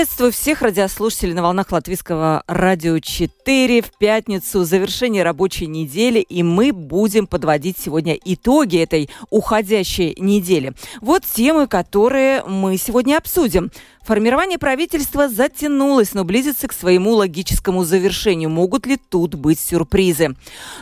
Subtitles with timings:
[0.00, 6.72] Приветствую всех радиослушателей на волнах Латвийского радио 4 в пятницу, завершение рабочей недели, и мы
[6.72, 10.72] будем подводить сегодня итоги этой уходящей недели.
[11.02, 13.70] Вот темы, которые мы сегодня обсудим.
[14.00, 18.48] Формирование правительства затянулось, но близится к своему логическому завершению.
[18.48, 20.34] Могут ли тут быть сюрпризы?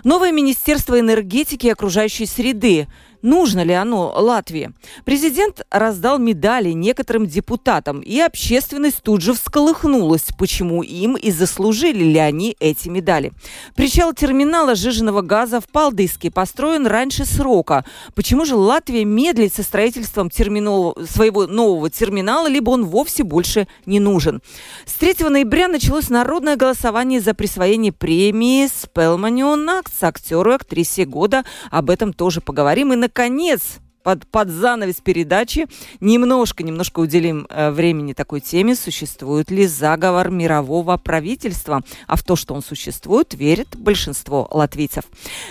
[0.05, 2.87] Новое Министерство энергетики и окружающей среды–
[3.23, 4.73] Нужно ли оно Латвии?
[5.05, 12.19] Президент раздал медали некоторым депутатам, и общественность тут же всколыхнулась, почему им и заслужили ли
[12.19, 13.33] они эти медали.
[13.75, 17.85] Причал терминала жиженного газа в Палдыске построен раньше срока.
[18.15, 24.01] Почему же Латвия медлит со строительством терминала, своего нового терминала, либо он вовсе больше не
[24.01, 24.41] нужен?
[24.87, 31.45] С 3 ноября началось народное голосование за присвоение премии Спелманион Акт актеру и актрисе года.
[31.71, 32.93] Об этом тоже поговорим.
[32.93, 35.67] И на наконец, под, под занавес передачи
[36.01, 41.83] немножко, немножко уделим э, времени такой теме, существует ли заговор мирового правительства.
[42.07, 45.05] А в то, что он существует, верит большинство латвийцев.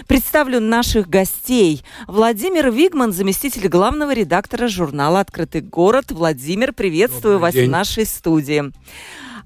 [0.08, 1.84] Представлю наших гостей.
[2.08, 6.06] Владимир Вигман, заместитель главного редактора журнала «Открытый город».
[6.12, 7.68] Владимир, приветствую Добрый вас день.
[7.68, 8.72] в нашей студии.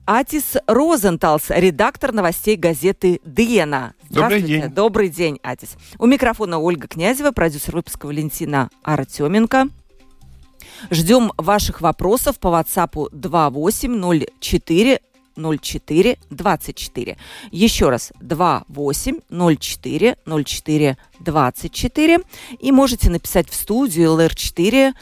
[0.06, 3.94] Атис Розенталс, редактор новостей газеты «Диена».
[4.10, 4.68] Добрый день.
[4.70, 5.78] Добрый день, Атис.
[6.00, 9.68] У микрофона Ольга Князева, продюсер выпуска Валентина Артеменко.
[10.90, 15.02] Ждем ваших вопросов по WhatsApp 2804
[15.38, 17.18] 04 24.
[17.52, 22.20] Еще раз, 28 04 04 24.
[22.60, 24.94] И можете написать в студию LR4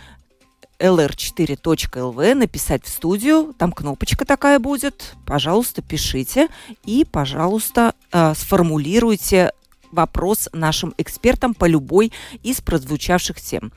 [0.80, 6.48] lr4.lv, написать в студию, там кнопочка такая будет, пожалуйста, пишите.
[6.86, 9.52] И, пожалуйста, э, сформулируйте
[9.92, 12.12] вопрос нашим экспертам по любой
[12.44, 13.72] из прозвучавших тем.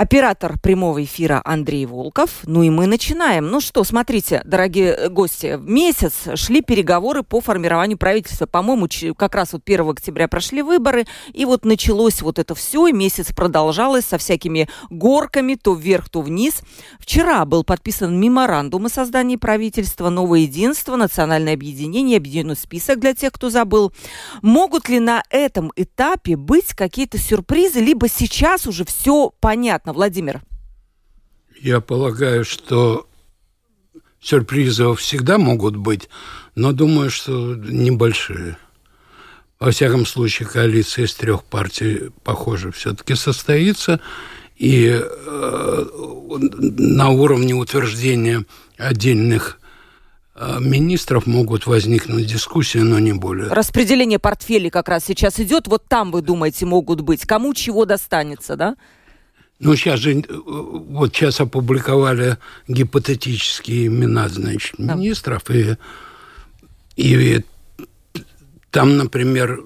[0.00, 2.30] Оператор прямого эфира Андрей Волков.
[2.44, 3.48] Ну и мы начинаем.
[3.48, 8.46] Ну что, смотрите, дорогие гости, месяц шли переговоры по формированию правительства.
[8.46, 12.94] По-моему, как раз вот 1 октября прошли выборы, и вот началось вот это все, и
[12.94, 16.62] месяц продолжалось со всякими горками, то вверх, то вниз.
[16.98, 23.32] Вчера был подписан меморандум о создании правительства, новое единство, национальное объединение, объединенный список для тех,
[23.32, 23.92] кто забыл.
[24.40, 29.89] Могут ли на этом этапе быть какие-то сюрпризы, либо сейчас уже все понятно?
[29.90, 30.40] Понятно, Владимир?
[31.60, 33.06] Я полагаю, что
[34.20, 36.08] сюрпризы всегда могут быть,
[36.54, 38.56] но думаю, что небольшие.
[39.58, 44.00] Во всяком случае, коалиция из трех партий, похоже, все-таки состоится.
[44.56, 45.84] И э,
[46.78, 48.44] на уровне утверждения
[48.78, 49.58] отдельных
[50.34, 53.48] э, министров могут возникнуть дискуссии, но не более.
[53.48, 55.66] Распределение портфелей как раз сейчас идет.
[55.66, 57.26] Вот там, вы думаете, могут быть.
[57.26, 58.76] Кому чего достанется, да?
[59.60, 65.76] Ну, сейчас же, вот сейчас опубликовали гипотетические имена, значит, министров, и,
[66.96, 67.44] и
[68.70, 69.60] там, например,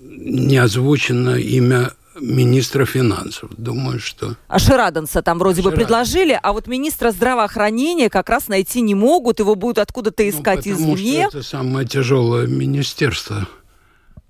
[0.00, 3.50] не озвучено имя министра финансов.
[3.56, 4.36] Думаю, что...
[4.48, 5.78] А Шираденса там вроде Шираден.
[5.78, 10.30] бы предложили, а вот министра здравоохранения как раз найти не могут, его будут откуда-то ну,
[10.30, 11.28] искать ну, потому извне.
[11.28, 13.46] Что это самое тяжелое министерство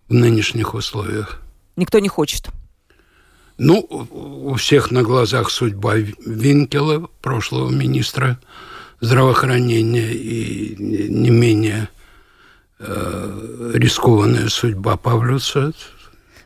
[0.08, 1.40] в нынешних условиях.
[1.76, 2.50] Никто не хочет.
[3.58, 8.38] Ну, у всех на глазах судьба Винкела, прошлого министра
[9.00, 11.88] здравоохранения, и не менее
[12.78, 15.72] э, рискованная судьба Павлюса,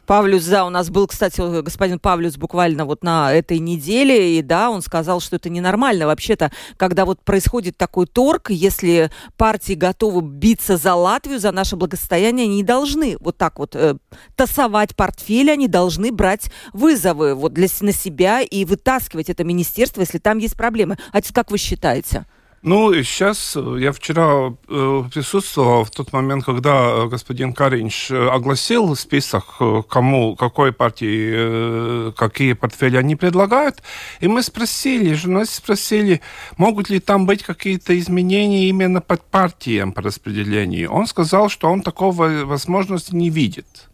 [0.06, 4.70] Павлюс, да, у нас был, кстати, господин Павлюс буквально вот на этой неделе, и да,
[4.70, 10.76] он сказал, что это ненормально вообще-то, когда вот происходит такой торг, если партии готовы биться
[10.76, 13.96] за Латвию, за наше благосостояние, они не должны вот так вот э,
[14.36, 20.18] тасовать портфели, они должны брать вызовы вот для, на себя и вытаскивать это министерство, если
[20.18, 20.98] там есть проблемы.
[21.12, 22.26] А как вы считаете?
[22.64, 28.94] Ну, сейчас э, я вчера э, присутствовал в тот момент, когда э, господин Каринч огласил
[28.94, 29.56] список,
[29.88, 33.82] кому, какой партии, какие портфели они предлагают,
[34.20, 36.20] и мы спросили, журналисты спросили,
[36.56, 40.92] могут ли там быть какие-то изменения именно под партиям по распределению.
[40.92, 43.88] Он сказал, что он такого возможности не видит.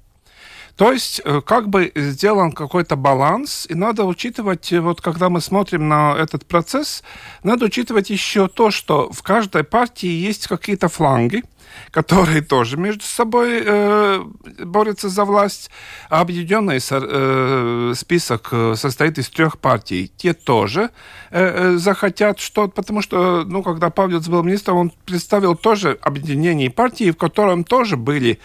[0.79, 5.41] То есть э, как бы сделан какой-то баланс, и надо учитывать, э, вот когда мы
[5.41, 7.03] смотрим на этот процесс,
[7.43, 11.43] надо учитывать еще то, что в каждой партии есть какие-то фланги,
[11.91, 14.23] которые тоже между собой э,
[14.65, 15.69] борются за власть.
[16.11, 20.13] А объединенный э, список э, состоит из трех партий.
[20.17, 20.91] Те тоже
[21.31, 27.11] э, захотят что потому что, ну, когда Павлец был министром, он представил тоже объединение партий,
[27.11, 28.39] в котором тоже были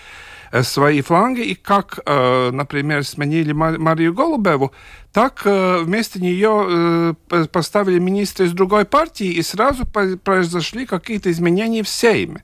[0.61, 4.71] свои фланги, и как, э, например, сменили Марию Голубеву,
[5.11, 7.15] так э, вместо нее
[7.51, 12.43] поставили министра из другой партии, и сразу произошли какие-то изменения в Сейме.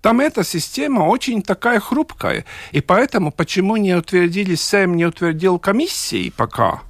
[0.00, 2.46] Там эта система очень такая хрупкая.
[2.72, 6.80] И поэтому, почему не утвердили Сейм, не утвердил комиссии пока–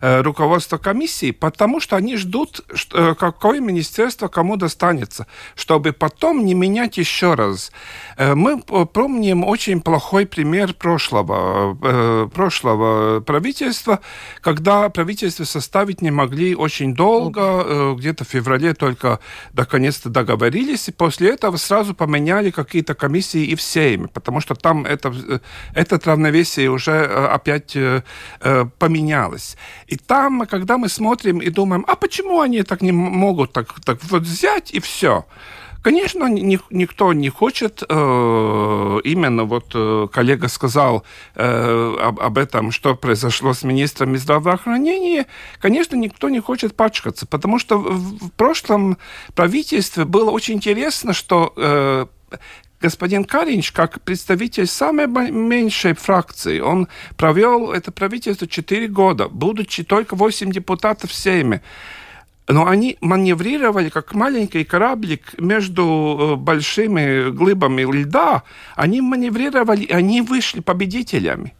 [0.00, 2.60] руководство комиссии, потому что они ждут,
[2.94, 7.72] э, какое министерство кому достанется, чтобы потом не менять еще раз.
[8.16, 14.00] Э, мы помним очень плохой пример прошлого, прошлого правительства,
[14.40, 19.18] когда правительство составить не могли очень долго, где-то в феврале только
[19.52, 24.84] наконец-то договорились, и после этого сразу поменяли какие-то комиссии и в Сейме, потому что там
[24.84, 25.12] это,
[25.74, 27.76] это равновесие уже опять
[28.78, 29.56] поменялось.
[29.88, 33.98] И там, когда мы смотрим и думаем, а почему они так не могут так, так
[34.04, 35.24] вот взять и все?
[35.82, 41.04] Конечно, ни, никто не хочет, э, именно вот э, коллега сказал
[41.36, 45.26] э, об, об этом, что произошло с министром здравоохранения,
[45.60, 48.98] конечно, никто не хочет пачкаться, потому что в, в прошлом
[49.34, 52.06] правительстве было очень интересно, что э,
[52.80, 60.16] господин Каринч, как представитель самой меньшей фракции, он провел это правительство 4 года, будучи только
[60.16, 61.62] 8 депутатов в Сейме.
[62.46, 65.84] Но они маневрировали как маленький кораблик между
[66.18, 68.42] э, большими глыбами льда.
[68.74, 71.52] Они маневрировали, и они вышли победителями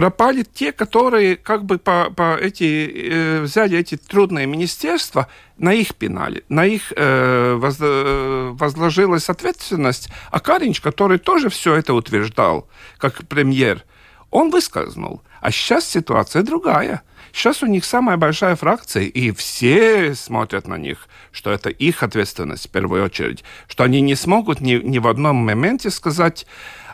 [0.00, 5.26] пропали те, которые как бы по, по эти, э, взяли эти трудные министерства,
[5.58, 10.08] на их пенали, на их э, воз, э, возложилась ответственность.
[10.30, 12.66] А Каринч, который тоже все это утверждал,
[12.96, 13.84] как премьер,
[14.30, 15.20] он выскользнул.
[15.42, 17.02] А сейчас ситуация другая.
[17.34, 22.68] Сейчас у них самая большая фракция, и все смотрят на них, что это их ответственность
[22.68, 26.46] в первую очередь, что они не смогут ни, ни в одном моменте сказать,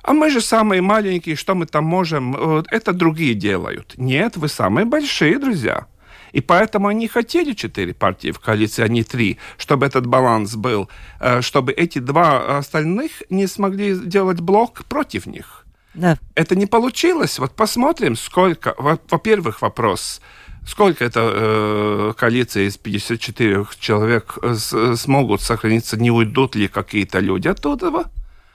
[0.07, 2.37] а мы же самые маленькие, что мы там можем?
[2.71, 3.95] Это другие делают.
[3.97, 5.87] Нет, вы самые большие, друзья.
[6.31, 10.89] И поэтому они хотели четыре партии в коалиции, а не три, чтобы этот баланс был,
[11.19, 15.67] э, чтобы эти два остальных не смогли делать блок против них.
[15.95, 16.19] Да.
[16.35, 17.39] Это не получилось.
[17.39, 18.75] Вот посмотрим, сколько...
[18.79, 20.21] Во-первых, вопрос
[20.67, 24.55] сколько это э, коалиция из 54 человек э,
[24.97, 27.91] смогут сохраниться, не уйдут ли какие-то люди оттуда?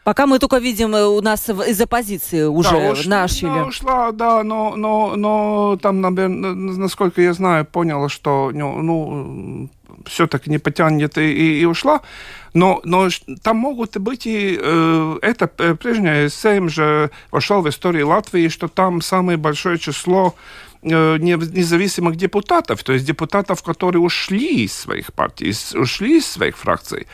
[0.03, 3.49] Пока мы только видим э, у нас из оппозиции уже да, ушли, начали.
[3.49, 9.69] Да, ушла, да, но, но, но там, наверное, насколько я знаю, поняла, что ну, ну
[10.07, 12.01] все-таки не потянет и, и, и ушла.
[12.53, 13.09] Но, но
[13.43, 18.67] там могут быть и э, это э, прежнее Сейм же вошел в историю Латвии, что
[18.67, 20.35] там самое большое число
[20.81, 27.07] э, независимых депутатов, то есть депутатов, которые ушли из своих партий, ушли из своих фракций.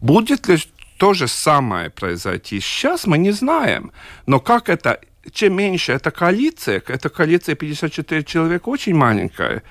[0.00, 0.58] Будет ли
[1.04, 3.92] то же самое произойти сейчас, мы не знаем.
[4.26, 4.98] Но как это,
[5.32, 9.62] чем меньше эта коалиция, эта коалиция 54 человека очень маленькая,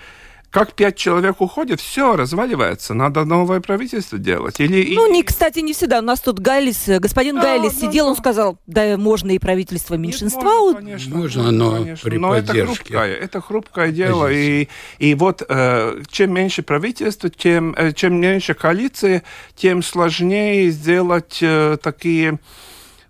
[0.54, 4.60] как пять человек уходит, все разваливается, надо новое правительство делать.
[4.60, 5.98] Или, ну, не, кстати, не всегда.
[5.98, 8.12] У нас тут Гайлис, господин да, Гайлис да, сидел, да.
[8.12, 10.42] он сказал, да, можно и правительство меньшинства.
[10.42, 12.08] Нет, можно, конечно, можно, но конечно.
[12.08, 12.60] при но поддержке.
[12.60, 14.32] это хрупкое, это хрупкое дело.
[14.32, 14.68] И,
[15.00, 19.24] и вот э, чем меньше правительства, тем, э, чем меньше коалиции,
[19.56, 22.38] тем сложнее сделать э, такие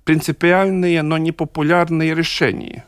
[0.05, 2.85] принципиальные, но непопулярные решения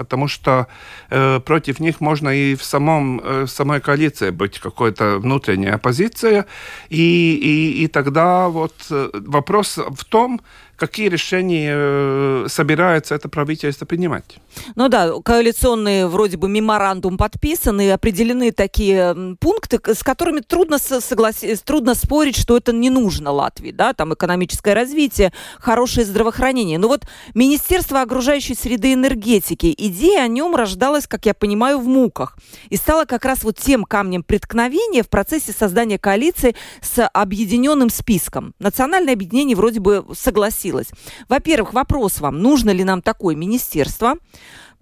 [0.00, 0.66] потому что
[1.10, 6.44] э, против них можно и в, самом, э, самой коалиции быть какой-то внутренняя оппозиция,
[6.88, 10.40] и, и, и тогда вот э, вопрос в том,
[10.80, 14.38] какие решения э, собирается это правительство принимать.
[14.76, 21.62] Ну да, коалиционный вроде бы меморандум подписан, и определены такие пункты, с которыми трудно, согласиться,
[21.64, 23.72] трудно спорить, что это не нужно Латвии.
[23.72, 23.92] Да?
[23.92, 26.78] Там экономическое развитие, хорошее здравоохранение.
[26.78, 27.02] Но вот
[27.34, 32.38] Министерство окружающей среды и энергетики, идея о нем рождалась, как я понимаю, в муках.
[32.70, 38.54] И стала как раз вот тем камнем преткновения в процессе создания коалиции с объединенным списком.
[38.58, 40.88] Национальное объединение вроде бы согласилось согласилась.
[41.28, 44.14] Во-первых, вопрос вам, нужно ли нам такое министерство?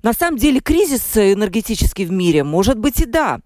[0.01, 3.41] На самом деле кризис энергетический в мире может быть и да.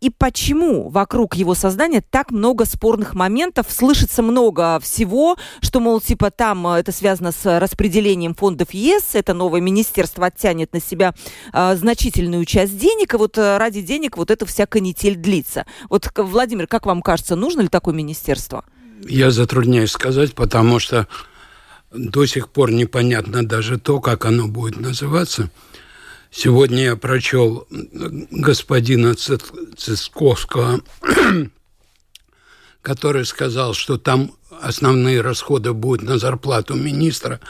[0.00, 6.30] И почему вокруг его создания так много спорных моментов, слышится много всего, что, мол, типа
[6.30, 11.12] там э, это связано с распределением фондов ЕС, это новое министерство оттянет на себя
[11.52, 15.66] э, значительную часть денег, и вот э, ради денег вот эта вся канитель длится.
[15.90, 18.64] Вот, Владимир, как вам кажется, нужно ли такое министерство?
[19.08, 21.08] Я затрудняюсь сказать, потому что
[21.92, 25.50] до сих пор непонятно даже то, как оно будет называться–
[26.38, 30.82] Сегодня я прочел господина Цисковского,
[32.82, 37.40] который сказал, что там основные расходы будут на зарплату министра,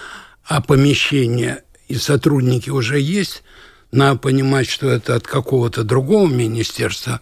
[0.45, 3.43] а помещения и сотрудники уже есть.
[3.91, 7.21] Надо понимать, что это от какого-то другого министерства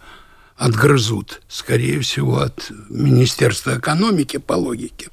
[0.57, 5.09] отгрызут, скорее всего, от Министерства экономики по логике.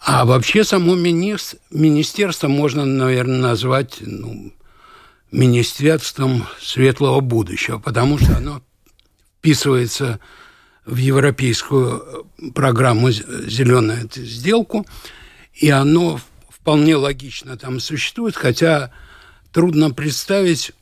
[0.00, 4.52] А вообще само министерство можно, наверное, назвать ну,
[5.30, 8.62] министерством светлого будущего, потому что оно
[9.38, 10.20] вписывается
[10.86, 14.86] в европейскую программу «Зеленая сделку»,
[15.52, 18.92] и оно вполне логично там существует, хотя
[19.52, 20.72] трудно представить,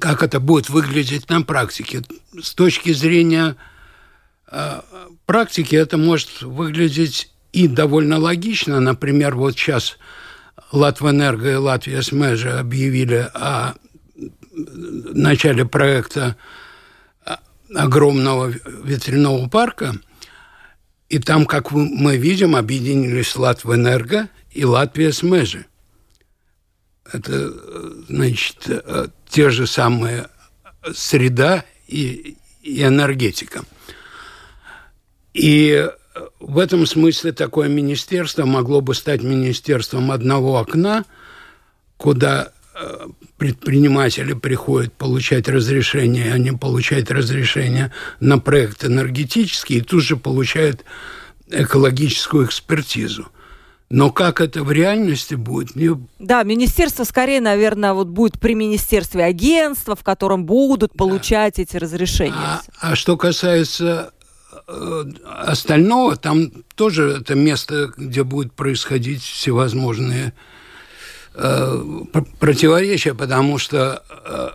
[0.00, 2.02] как это будет выглядеть на практике.
[2.40, 3.56] С точки зрения
[4.50, 4.80] э,
[5.26, 8.78] практики это может выглядеть и довольно логично.
[8.78, 9.98] Например, вот сейчас
[10.70, 13.74] Латвэнерго и Латвия СМЭЖа объявили о
[14.54, 16.36] начале проекта
[17.74, 18.52] огромного
[18.84, 19.96] ветряного парка,
[21.08, 25.66] и там, как мы видим, объединились Латвэнерго и Латвия СМЭЖа.
[27.12, 27.52] Это,
[28.08, 28.68] значит,
[29.28, 30.28] те же самые
[30.94, 33.64] среда и, и энергетика.
[35.34, 35.88] И
[36.40, 41.04] в этом смысле такое министерство могло бы стать министерством одного окна,
[41.96, 50.16] куда э, предприниматели приходят получать разрешение, они получают разрешение на проект энергетический и тут же
[50.16, 50.84] получают
[51.50, 53.28] экологическую экспертизу.
[53.90, 55.74] Но как это в реальности будет?
[55.74, 55.96] Не...
[56.18, 61.62] Да, министерство скорее, наверное, вот будет при министерстве агентства, в котором будут получать да.
[61.62, 62.34] эти разрешения.
[62.36, 64.12] А, а что касается
[65.24, 70.34] остального там тоже это место, где будет происходить всевозможные
[71.34, 71.82] э,
[72.38, 74.48] противоречия, потому что, э,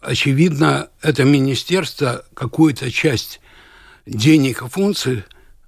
[0.00, 3.40] очевидно, это министерство какую-то часть
[4.06, 5.24] денег и функций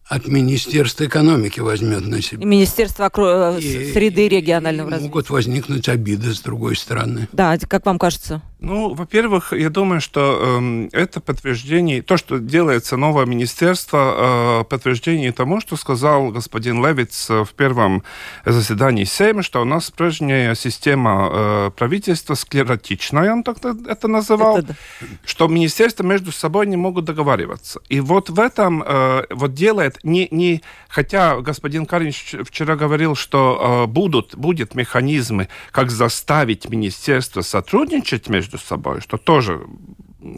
[0.07, 2.43] от Министерства экономики возьмет на себя.
[2.43, 3.57] И Министерство окро...
[3.59, 5.09] и, среды и регионального развития.
[5.09, 7.26] Могут возникнуть обиды с другой стороны.
[7.33, 8.43] Да, как вам кажется?
[8.64, 15.33] Ну, во-первых, я думаю, что э, это подтверждение, то, что делается новое министерство, э, подтверждение
[15.33, 18.02] тому, что сказал господин Левиц в первом
[18.47, 24.68] заседании Сейма, что у нас прежняя система э, правительства склеротичная, он так это называл, это
[24.68, 25.06] да.
[25.26, 27.80] что министерства между собой не могут договариваться.
[27.90, 33.85] И вот в этом э, вот делает не, не хотя господин Каринч вчера говорил, что
[33.85, 39.66] э, будут будет механизмы, как заставить министерство сотрудничать между между собой, что тоже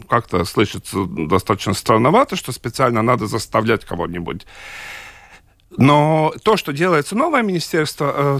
[0.09, 4.45] как-то слышится достаточно странновато, что специально надо заставлять кого-нибудь.
[5.77, 8.39] Но то, что делается новое министерство, э,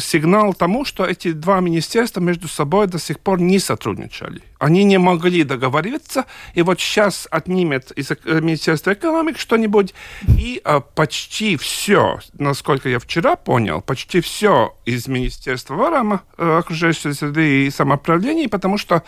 [0.00, 4.42] сигнал тому, что эти два министерства между собой до сих пор не сотрудничали.
[4.58, 9.94] Они не могли договориться, и вот сейчас отнимет из э, Министерства экономики что-нибудь,
[10.38, 17.12] и а, почти все, насколько я вчера понял, почти все из Министерства Варама, э, окружающей
[17.14, 19.02] среды и самоуправления, потому что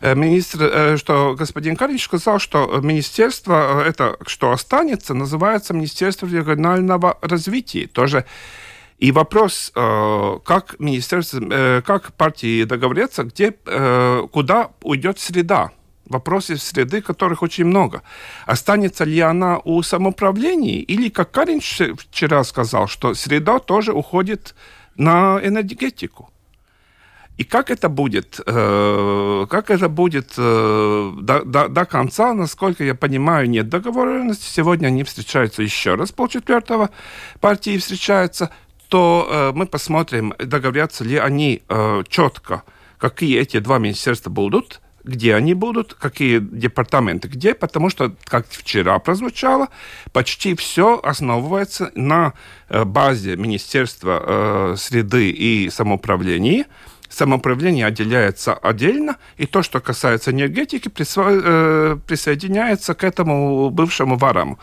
[0.00, 6.26] э, министр, э, что господин Карич сказал, что министерство, э, это что останется, называется Министерство
[6.26, 7.86] регионального развития.
[7.86, 8.24] Тоже
[8.98, 15.70] и вопрос, э, как министерство, э, как партии договорятся, где, э, куда уйдет среда.
[16.06, 18.02] Вопросы среды, которых очень много.
[18.46, 20.80] Останется ли она у самоуправления?
[20.80, 24.54] Или, как Карин вчера сказал, что среда тоже уходит
[24.96, 26.30] на энергетику?
[27.36, 33.68] И как это будет, как это будет до, до, до конца, насколько я понимаю, нет
[33.68, 34.48] договоренности.
[34.48, 36.88] Сегодня они встречаются еще раз, полчетвертого
[37.40, 38.50] партии встречаются
[38.88, 42.62] то э, мы посмотрим, договорятся ли они э, четко,
[42.98, 48.98] какие эти два министерства будут, где они будут, какие департаменты где, потому что, как вчера
[48.98, 49.68] прозвучало,
[50.12, 52.34] почти все основывается на
[52.68, 56.66] э, базе Министерства среды и самоуправления.
[57.08, 61.30] Самоуправление отделяется отдельно, и то, что касается энергетики, присво...
[61.30, 64.58] э, присоединяется к этому бывшему вараму.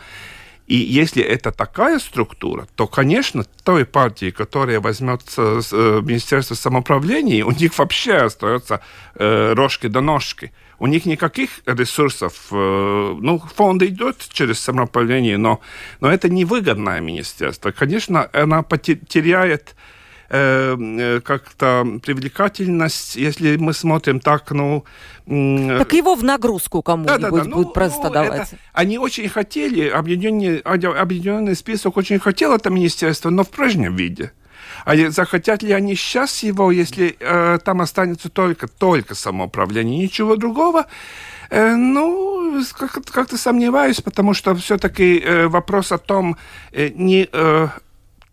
[0.66, 5.60] И если это такая структура, то, конечно, той партии, которая возьмет э,
[6.02, 8.80] Министерство самоуправления, у них вообще остается
[9.14, 10.52] э, рожки до ножки.
[10.78, 15.60] У них никаких ресурсов, э, ну, фонд идет через самоуправление, но,
[16.00, 17.70] но это невыгодное министерство.
[17.70, 19.76] Конечно, она потеряет
[20.30, 24.84] Э, э, как-то привлекательность, если мы смотрим так, ну...
[25.26, 27.30] Так его в нагрузку кому-нибудь да, да, да.
[27.30, 28.48] будет ну, просто ну, давать.
[28.52, 34.32] Это, они очень хотели, объединенный, объединенный список очень хотел это министерство, но в прежнем виде.
[34.86, 40.86] А захотят ли они сейчас его, если э, там останется только, только самоуправление, ничего другого?
[41.50, 46.36] Э, ну, как-то как сомневаюсь, потому что все-таки э, вопрос о том,
[46.72, 47.68] э, не э,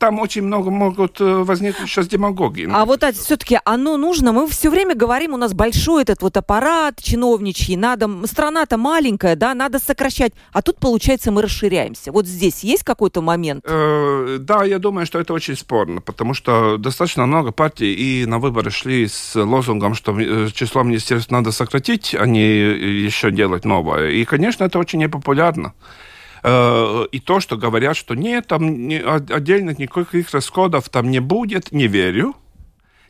[0.01, 2.67] там очень много могут э, возникнуть сейчас демагогии.
[2.74, 4.31] А вот все-таки оно нужно.
[4.31, 9.53] Мы все время говорим, у нас большой этот вот аппарат чиновничий, надо, страна-то маленькая, да,
[9.53, 10.34] надо сокращать.
[10.53, 12.12] А тут, получается, мы расширяемся.
[12.12, 13.63] Вот здесь есть какой-то момент?
[13.67, 18.39] Э, да, я думаю, что это очень спорно, потому что достаточно много партий и на
[18.39, 24.10] выборы шли с лозунгом, что э, число министерств надо сократить, а не еще делать новое.
[24.10, 25.74] И, конечно, это очень непопулярно.
[26.43, 28.65] Э, и то, что говорят, что нет, там
[29.29, 32.36] отдельных никаких расходов там не будет, не верю.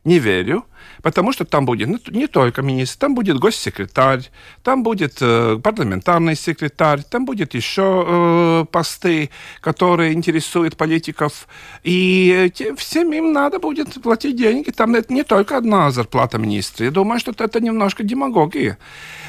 [0.04, 0.66] Не верю.
[1.02, 4.30] Потому что там будет не только министр, там будет госсекретарь,
[4.64, 9.30] там будет э, парламентарный секретарь, там будет еще э, посты,
[9.62, 11.48] которые интересуют политиков.
[11.84, 14.72] И всем им надо будет платить деньги.
[14.72, 16.86] Там это не только одна зарплата министра.
[16.86, 18.78] Я думаю, что это немножко демагогия.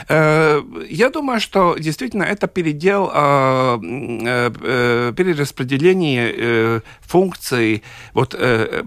[0.09, 4.42] Э, я думаю, что действительно это передел, э
[5.16, 7.82] перераспределение функций.
[8.14, 8.38] Вот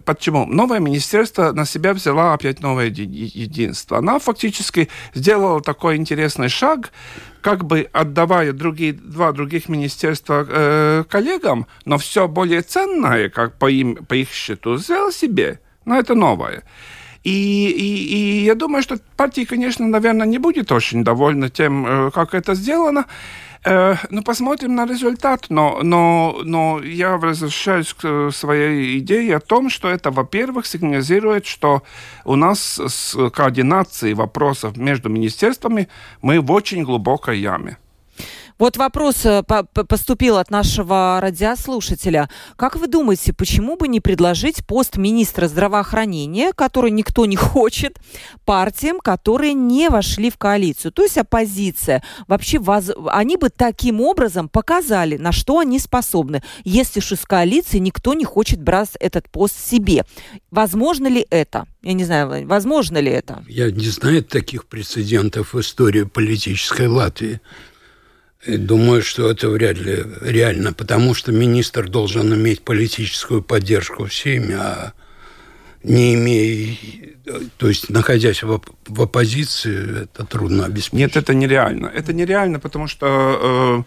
[0.06, 0.46] почему?
[0.46, 3.98] Новое министерство на себя взяла опять новое новое единство.
[3.98, 6.92] Она фактически сделала такой интересный шаг,
[7.42, 13.70] как бы отдавая другие, два других министерства э, коллегам, но все более ценное, как по,
[13.70, 15.60] им, по их счету, взял себе.
[15.86, 16.64] Но это новое.
[17.24, 22.12] И, и, и я думаю, что партия, конечно, наверное, не будет очень довольна тем, э,
[22.12, 23.06] как это сделано.
[23.66, 29.72] Э, ну, посмотрим на результат, но, но, но я возвращаюсь к своей идее о том,
[29.72, 31.82] что это, во-первых, сигнализирует, что
[32.26, 35.88] у нас с координацией вопросов между министерствами
[36.22, 37.78] мы в очень глубокой яме.
[38.58, 42.30] Вот вопрос э, поступил от нашего радиослушателя.
[42.56, 48.00] Как вы думаете, почему бы не предложить пост министра здравоохранения, который никто не хочет,
[48.46, 52.02] партиям, которые не вошли в коалицию, то есть оппозиция?
[52.28, 52.92] Вообще, воз...
[53.08, 58.24] они бы таким образом показали, на что они способны, если уж из коалиции никто не
[58.24, 60.06] хочет брать этот пост себе.
[60.50, 61.66] Возможно ли это?
[61.82, 63.44] Я не знаю, возможно ли это?
[63.50, 67.42] Я не знаю таких прецедентов в истории политической Латвии.
[68.48, 74.94] Думаю, что это вряд ли реально, потому что министр должен иметь политическую поддержку всеми, а
[75.84, 76.76] не имея,
[77.58, 80.94] то есть находясь в, в оппозиции, это трудно обеспечить.
[80.94, 81.88] Нет, это нереально.
[81.88, 83.84] Это нереально, потому что Э,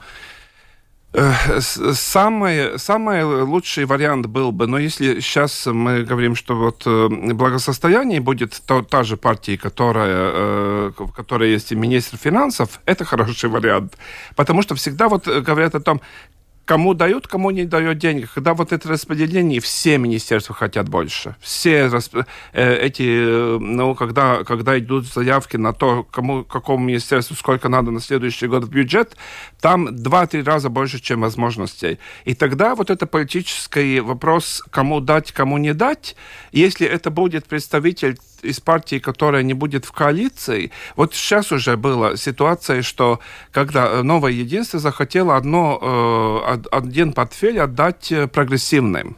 [1.61, 8.20] самый, самый лучший вариант был бы, но если сейчас мы говорим, что вот э, благосостояние
[8.20, 13.50] будет то, та же партия, которая, э, в которой есть и министр финансов, это хороший
[13.50, 13.98] вариант.
[14.37, 16.00] Потому что всегда вот говорят о том,
[16.68, 18.31] кому дают, кому не дают денег.
[18.35, 21.35] Когда вот это распределение, все министерства хотят больше.
[21.40, 22.16] Все расп...
[22.52, 28.00] Э, эти, ну, когда, когда идут заявки на то, кому, какому министерству сколько надо на
[28.00, 29.16] следующий год в бюджет,
[29.62, 31.98] там 2-3 раза больше, чем возможностей.
[32.26, 36.16] И тогда вот это политический вопрос, кому дать, кому не дать,
[36.52, 40.70] если это будет представитель из партии, которая не будет в коалиции.
[40.96, 43.20] Вот сейчас уже была ситуация, что
[43.51, 45.79] когда новое единство захотело одно,
[46.53, 49.16] э, один портфель отдать э, прогрессивным.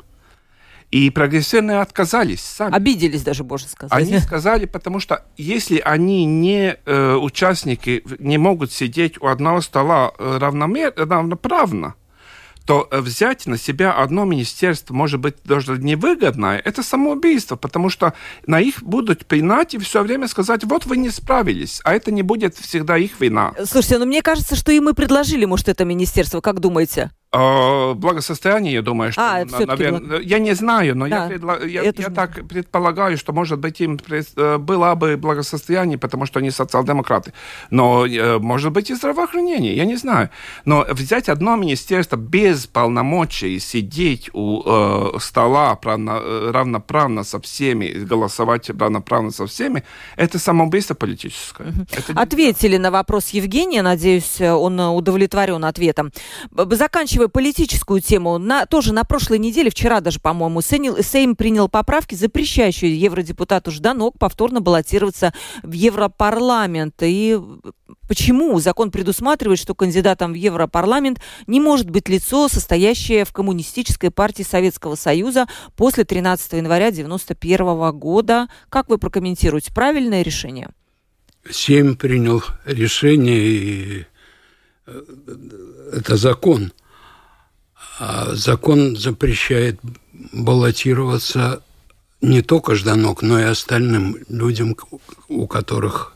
[0.91, 2.75] И прогрессивные отказались сами.
[2.75, 3.93] Обиделись даже, можно сказать.
[3.97, 10.13] Они сказали, потому что если они не э, участники, не могут сидеть у одного стола
[10.19, 11.95] э, равномерно, равноправно,
[12.71, 18.13] то э, взять на себя одно министерство, может быть, даже невыгодное, это самоубийство, потому что
[18.47, 22.23] на их будут пинать и все время сказать, вот вы не справились, а это не
[22.23, 23.55] будет всегда их вина.
[23.65, 27.11] Слушайте, ну мне кажется, что и мы предложили, может, это министерство, как думаете?
[27.33, 31.59] Э, благосостояние, я думаю, что, а, наверное, я не знаю, но да, я, предла...
[31.59, 34.01] я, я так предполагаю, что, может быть, им
[34.37, 37.33] э, было бы благосостояние, потому что они социал-демократы.
[37.71, 40.31] Но, э, может быть, и здравоохранение, я не знаю.
[40.65, 48.71] Но взять одно министерство без полномочий, сидеть у э, стола правно, равноправно со всеми, голосовать
[48.71, 49.85] равноправно со всеми,
[50.17, 51.69] это самоубийство политическое.
[51.69, 51.87] Угу.
[51.93, 56.11] Это Ответили на вопрос Евгения, надеюсь, он удовлетворен ответом.
[56.51, 62.15] Заканчивая заканчивая политическую тему, на, тоже на прошлой неделе, вчера даже, по-моему, Сейм принял поправки,
[62.15, 66.95] запрещающие евродепутату Жданок повторно баллотироваться в Европарламент.
[67.03, 67.39] И
[68.09, 74.43] почему закон предусматривает, что кандидатом в Европарламент не может быть лицо, состоящее в Коммунистической партии
[74.43, 78.49] Советского Союза после 13 января 1991 года?
[78.69, 79.73] Как вы прокомментируете?
[79.75, 80.71] Правильное решение?
[81.51, 84.07] Сейм принял решение, и
[84.87, 85.03] э,
[85.93, 86.73] это закон.
[88.03, 89.79] А закон запрещает
[90.33, 91.63] баллотироваться
[92.23, 94.75] не только Жданок, но и остальным людям,
[95.29, 96.15] у которых,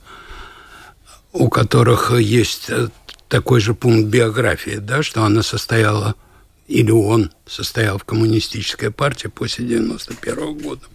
[1.35, 2.89] у которых есть э,
[3.29, 6.15] такой же пункт биографии, да, что она состояла,
[6.69, 10.87] или он состоял в коммунистической партии после 91 года.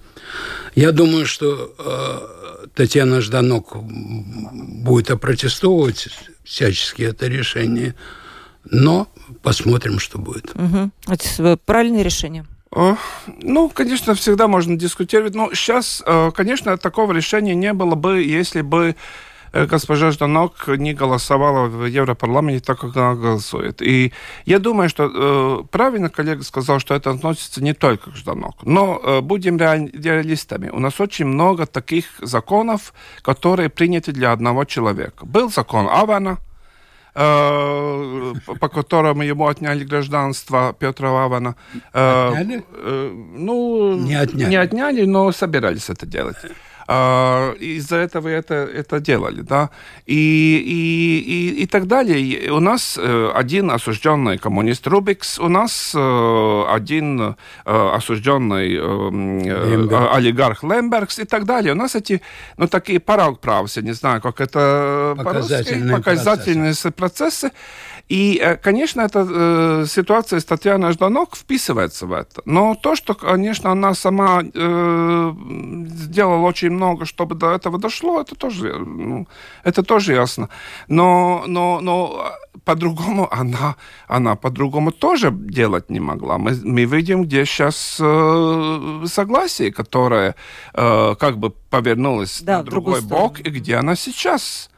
[0.73, 6.07] Я думаю, что э, Татьяна Жданок будет опротестовывать
[6.43, 7.93] всячески это решение,
[8.71, 9.07] но
[9.41, 10.55] посмотрим, что будет.
[10.55, 10.91] Угу.
[11.07, 12.45] Это правильное решение.
[12.71, 15.33] Ну, конечно, всегда можно дискутировать.
[15.33, 18.95] Но сейчас, э, конечно, такого решения не было бы, если бы
[19.51, 23.81] Э, госпожа Жданок не голосовала в Европарламенте так, как она голосует.
[23.81, 24.13] И
[24.45, 28.57] я думаю, что э, правильно коллега сказал, что это относится не только к Жданок.
[28.63, 30.69] Но э, будем реалистами.
[30.69, 35.25] У нас очень много таких законов, которые приняты для одного человека.
[35.25, 36.37] Был закон Авана,
[37.13, 41.55] по которому ему отняли гражданство Петра Авана.
[41.93, 42.63] Отняли?
[42.73, 44.49] Ну, не отняли.
[44.49, 46.37] не отняли, но собирались это делать.
[46.91, 49.69] А, из-за этого это, это делали, да,
[50.07, 52.51] и, и, и, и так далее.
[52.51, 60.13] У нас э, один осужденный коммунист Рубикс, у нас э, один э, осужденный Лемберг.
[60.15, 61.73] олигарх Лембергс и так далее.
[61.73, 62.23] У нас эти,
[62.57, 62.99] ну, такие
[63.77, 66.91] я не знаю, как это показательные, показательные процессы.
[66.91, 67.51] процессы.
[68.09, 72.41] И, э, конечно, эта э, ситуация с Татьяной Жданок вписывается в это.
[72.45, 75.33] Но то, что, конечно, она сама э,
[75.93, 79.27] сделала очень много, чтобы до этого дошло, это тоже, ну,
[79.63, 80.49] это тоже ясно.
[80.87, 82.33] Но, но, но
[82.65, 83.75] по-другому она,
[84.07, 86.39] она по-другому тоже делать не могла.
[86.39, 90.35] Мы, мы видим, где сейчас э, согласие, которое
[90.73, 94.71] э, как бы повернулось да, на другой бок, и где она сейчас.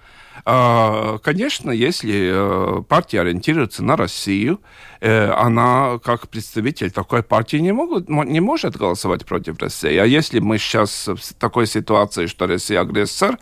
[0.45, 4.59] А, конечно, если э, партия ориентируется на Россию,
[4.99, 9.95] э, она как представитель такой партии не, могут, не может голосовать против России.
[9.97, 13.37] А если мы сейчас в такой ситуации, что Россия агрессор,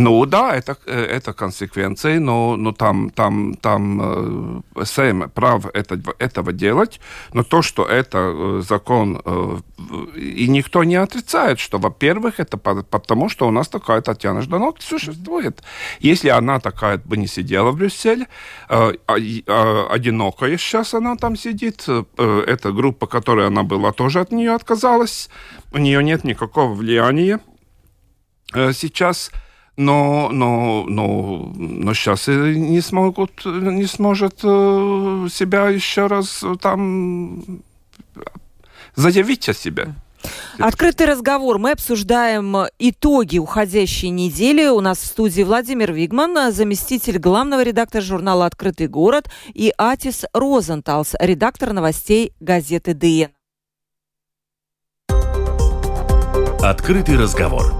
[0.00, 6.00] ну да, это, э, это консеквенции, но, но там, там, там э, Сейм прав это,
[6.18, 7.00] этого делать,
[7.34, 9.58] но то, что это э, закон, э,
[10.16, 15.62] и никто не отрицает, что, во-первых, это потому, что у нас такая Татьяна Жданок существует.
[16.00, 18.26] Если она такая бы не сидела в Брюсселе,
[18.70, 24.32] э, э, одинокая сейчас она там сидит, э, эта группа, которая она была, тоже от
[24.32, 25.28] нее отказалась,
[25.72, 27.40] у нее нет никакого влияния
[28.72, 29.30] сейчас
[29.76, 37.62] но, но, но, но сейчас не смогут, не сможет э, себя еще раз там
[38.94, 39.94] заявить о себе.
[40.58, 41.58] Открытый разговор.
[41.58, 44.68] Мы обсуждаем итоги уходящей недели.
[44.68, 51.14] У нас в студии Владимир Вигман, заместитель главного редактора журнала «Открытый город», и Атис Розенталс,
[51.18, 53.32] редактор новостей газеты «ДН».
[56.62, 57.79] Открытый разговор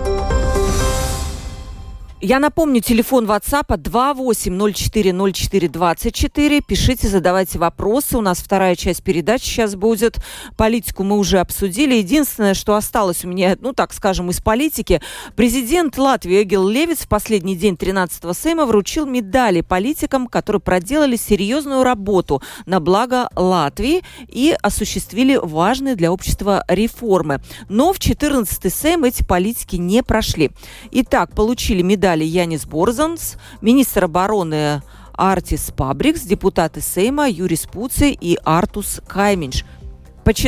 [2.23, 6.61] Я напомню, телефон WhatsApp 28040424.
[6.61, 8.15] Пишите, задавайте вопросы.
[8.15, 10.17] У нас вторая часть передачи сейчас будет.
[10.55, 11.95] Политику мы уже обсудили.
[11.95, 15.01] Единственное, что осталось у меня, ну так скажем, из политики.
[15.35, 21.81] Президент Латвии Эгил Левиц в последний день 13-го Сейма вручил медали политикам, которые проделали серьезную
[21.81, 27.41] работу на благо Латвии и осуществили важные для общества реформы.
[27.67, 30.51] Но в 14-й Сейм эти политики не прошли.
[30.91, 34.81] Итак, получили медаль далее Янис Борзанс, министр обороны
[35.13, 39.63] Артис Пабрикс, депутаты Сейма Юрис Пуци и Артус Кайминш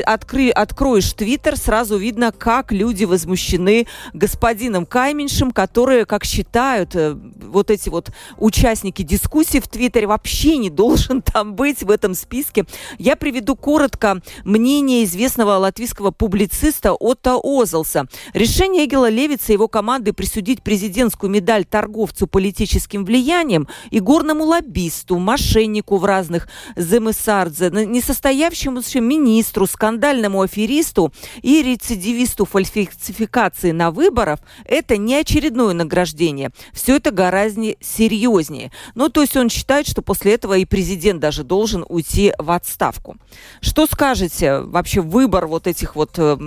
[0.06, 7.72] откры, откроешь Твиттер, сразу видно, как люди возмущены господином Кайменшем, которые, как считают э, вот
[7.72, 12.66] эти вот участники дискуссии в Твиттере, вообще не должен там быть в этом списке.
[12.98, 18.06] Я приведу коротко мнение известного латвийского публициста Отто Озелса.
[18.34, 25.18] Решение Эгела Левица и его команды присудить президентскую медаль торговцу политическим влиянием и горному лоббисту,
[25.18, 34.97] мошеннику в разных земесардзе, несостоявшемуся министру премьер-министру, скандальному аферисту и рецидивисту фальсификации на выборах это
[34.97, 36.52] не очередное награждение.
[36.73, 38.71] Все это гораздо серьезнее.
[38.95, 43.17] Ну, то есть он считает, что после этого и президент даже должен уйти в отставку.
[43.62, 44.60] Что скажете?
[44.60, 46.38] Вообще выбор вот этих вот э,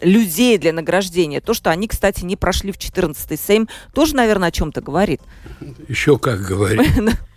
[0.00, 1.40] людей для награждения.
[1.40, 5.20] То, что они, кстати, не прошли в 14-й Сейм, тоже, наверное, о чем-то говорит.
[5.88, 6.82] Еще как говорит.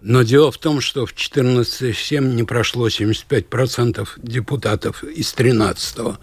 [0.00, 6.18] Но дело в том, что в 14 Сейм не прошло 75% депутатов из 13-го.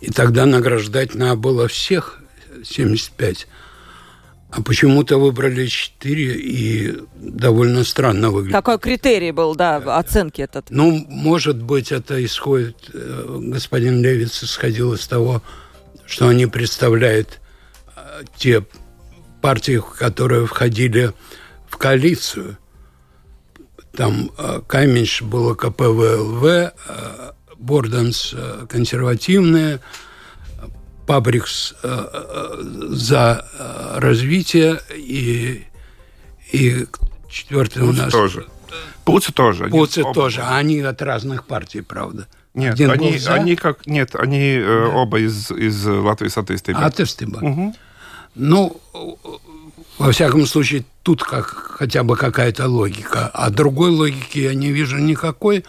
[0.00, 2.20] И тогда награждать надо было всех
[2.64, 3.46] 75.
[4.50, 8.54] А почему-то выбрали 4 и довольно странно выглядит.
[8.54, 10.66] Какой критерий был, да, оценки этот?
[10.70, 15.42] Ну, может быть, это исходит, э, господин Левиц исходил из того,
[16.06, 17.40] что они представляют
[17.96, 18.64] э, те
[19.42, 21.12] партии, которые входили
[21.68, 22.56] в коалицию.
[23.96, 26.72] Там э, Каменш было КПВЛВ,
[27.58, 28.34] Борданс
[28.68, 29.80] консервативные,
[31.06, 35.64] Пабрикс э, э, за э, развитие и,
[36.52, 36.86] и
[37.28, 38.10] четвертый у нас...
[38.10, 38.46] тоже.
[39.04, 39.66] Пуцы тоже.
[39.68, 40.40] Пуцы они тоже.
[40.40, 40.56] Оба.
[40.56, 42.26] Они от разных партий, правда.
[42.54, 44.88] Нет, Один они, они как нет, они да.
[44.88, 46.86] оба из из Латвии соответственно.
[46.86, 47.38] Атестиба.
[47.38, 47.74] Угу.
[48.36, 48.80] Ну,
[49.98, 54.98] во всяком случае, тут как хотя бы какая-то логика, а другой логики я не вижу
[54.98, 55.64] никакой,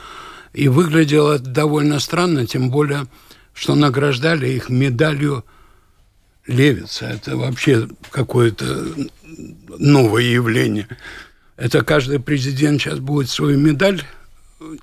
[0.53, 3.07] и выглядело довольно странно, тем более
[3.53, 5.45] что награждали их медалью
[6.45, 7.05] Левица.
[7.07, 8.85] Это вообще какое-то
[9.79, 10.87] новое явление.
[11.57, 14.03] Это каждый президент сейчас будет свою медаль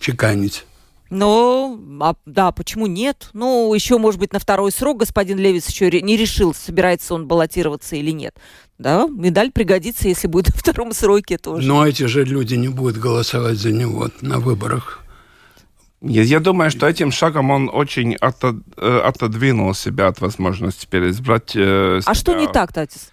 [0.01, 0.65] чеканить.
[1.11, 3.29] Ну, а, да, почему нет?
[3.35, 7.97] Ну, еще, может быть, на второй срок господин Левиц еще не решил, собирается он баллотироваться
[7.97, 8.35] или нет.
[8.83, 11.67] Да, медаль пригодится, если будет во втором сроке тоже.
[11.67, 14.99] Но эти же люди не будут голосовать за него на выборах.
[16.01, 21.53] Я, я думаю, что этим шагом он очень отод, э, отодвинул себя от возможности переизбрать
[21.55, 22.11] э, себя.
[22.11, 23.13] А что не так, Татис?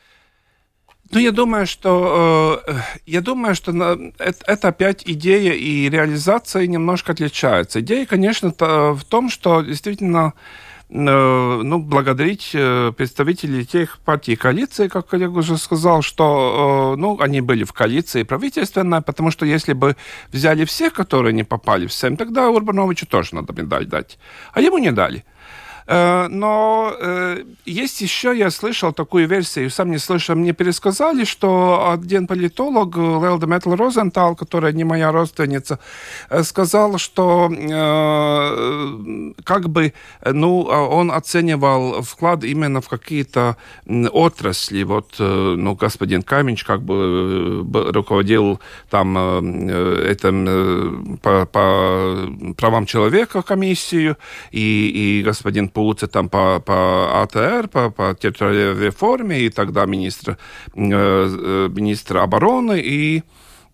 [1.11, 2.73] Ну, я думаю, что э,
[3.05, 7.81] я думаю, что на, это, это опять идея и реализация немножко отличаются.
[7.81, 10.35] Идея, конечно, в том, что действительно Э,
[10.91, 17.41] ну, благодарить э, представителей тех партий коалиции, как коллега уже сказал, что э, ну, они
[17.41, 19.95] были в коалиции правительственной, потому что если бы
[20.31, 24.17] взяли всех, которые не попали в СЭМ, тогда Урбановичу тоже надо медаль дать.
[24.51, 25.25] А ему не дали.
[25.89, 31.89] Э, но э, есть еще, я слышал такую версию, сам не слышал, мне пересказали, что
[31.91, 35.79] один политолог, Лелда Метл Розентал, которая не моя родственница,
[36.29, 37.49] э, сказал, что
[39.43, 39.93] как бы,
[40.25, 43.57] ну, а он оценивал вклад именно в какие-то
[44.11, 44.83] отрасли.
[44.83, 49.17] Вот, ну, господин Каменч как бы руководил там
[49.67, 54.17] этим по, по правам человека комиссию,
[54.51, 60.31] и, и господин Пуце там по, по АТР, по, по территориальной реформе, и тогда министр,
[60.31, 60.37] э,
[60.75, 63.23] э, министр обороны и,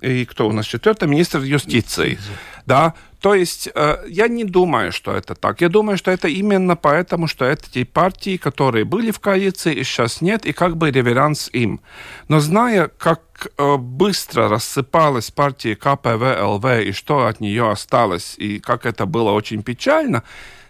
[0.01, 1.07] и кто у нас четвертый?
[1.07, 2.19] Министр юстиции.
[2.67, 5.61] Да, то есть э, я не думаю, что это так.
[5.61, 9.83] Я думаю, что это именно поэтому, что это те партии, которые были в коалиции и
[9.83, 11.79] сейчас нет, и как бы реверанс им.
[12.27, 13.21] Но зная, как
[13.57, 19.63] э, быстро рассыпалась партия КПВ-ЛВ и что от нее осталось, и как это было очень
[19.63, 20.21] печально,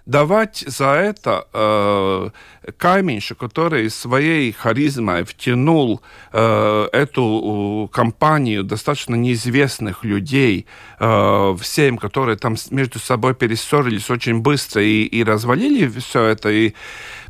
[0.06, 2.30] давать за это э,
[2.78, 10.68] Каменьша, который своей харизмой втянул э, эту компанию достаточно неизвестных людей
[11.00, 16.74] э, всем, которые там между собой перессорились очень быстро и, и развалили все это, и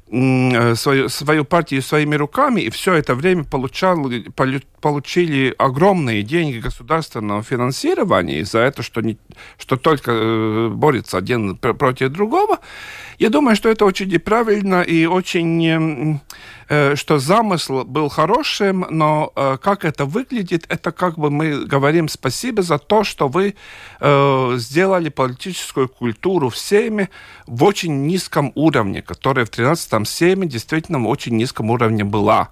[0.07, 4.09] свою, свою партию своими руками, и все это время получал,
[4.79, 9.17] получили огромные деньги государственного финансирования за это, что, не,
[9.57, 12.59] что только э, борется один против другого.
[13.17, 16.19] Я думаю, что это очень неправильно и очень,
[16.67, 22.09] э, что замысл был хорошим, но э, как это выглядит, это как бы мы говорим
[22.09, 23.55] спасибо за то, что вы
[23.99, 27.09] э, сделали политическую культуру всеми
[27.47, 32.49] в очень низком уровне, которая в 13-м Сейме действительно в очень низком уровне была.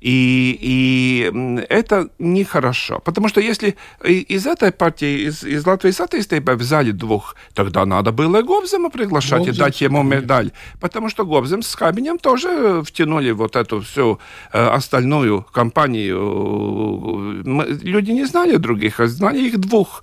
[0.00, 1.30] И, и
[1.68, 3.00] это нехорошо.
[3.00, 8.40] Потому что если из этой партии, из, из Латвии сатистейба взяли двух, тогда надо было
[8.42, 10.52] Гобзема приглашать Гобзем, и дать ему медаль.
[10.80, 14.18] Потому что Гобзем с Кабинем тоже втянули вот эту всю
[14.52, 17.42] э, остальную компанию.
[17.82, 20.02] Люди не знали других, а знали их двух.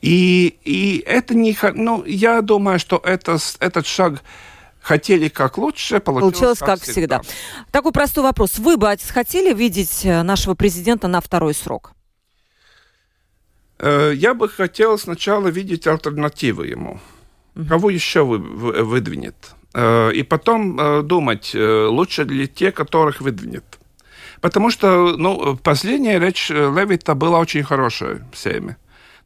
[0.00, 1.56] И, и это не...
[1.74, 4.22] Ну, я думаю, что это, этот шаг
[4.84, 7.20] хотели как лучше, получилось, получилось как, как всегда.
[7.20, 7.36] всегда.
[7.70, 8.58] Такой простой вопрос.
[8.58, 11.92] Вы бы хотели видеть э, нашего президента на второй срок?
[13.78, 17.00] Э, я бы хотел сначала видеть альтернативы ему.
[17.68, 19.54] Кого еще вы, вы, выдвинет?
[19.72, 23.64] Э, и потом думать, лучше ли те, которых выдвинет.
[24.42, 28.76] Потому что ну, последняя речь Левита была очень хорошая в Сейме.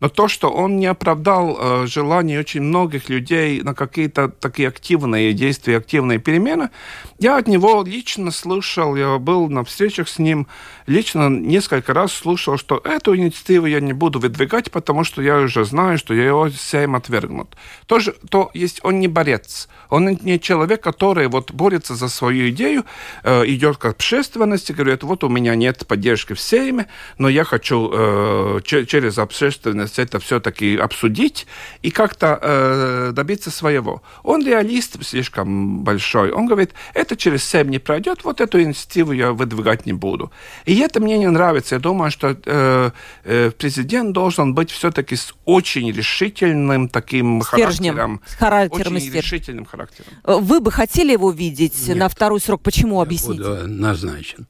[0.01, 5.33] Но то, что он не оправдал э, желание очень многих людей на какие-то такие активные
[5.33, 6.71] действия, активные перемены,
[7.19, 10.47] я от него лично слышал, я был на встречах с ним,
[10.87, 15.65] лично несколько раз слушал, что эту инициативу я не буду выдвигать, потому что я уже
[15.65, 17.57] знаю, что я его всем отвергнут.
[17.87, 22.85] Тоже, то есть он не борец, он не человек, который вот борется за свою идею,
[23.25, 26.87] э, идет к общественности, говорит, вот у меня нет поддержки в Сейме,
[27.19, 31.47] но я хочу э, через общественность возможность это все-таки обсудить
[31.83, 34.03] и как-то э, добиться своего.
[34.25, 36.31] Он реалист слишком большой.
[36.31, 40.31] Он говорит, это через СЭМ не пройдет, вот эту инициативу я выдвигать не буду.
[40.67, 41.77] И это мне не нравится.
[41.77, 42.91] Я думаю, что э,
[43.25, 48.21] э, президент должен быть все-таки с очень решительным таким Стержнем, характером.
[48.27, 50.13] С характером очень решительным характером.
[50.25, 51.97] Вы бы хотели его видеть Нет.
[51.97, 52.61] на второй срок?
[52.63, 53.01] Почему?
[53.01, 53.43] Объясните.
[53.43, 54.47] Буду назначен.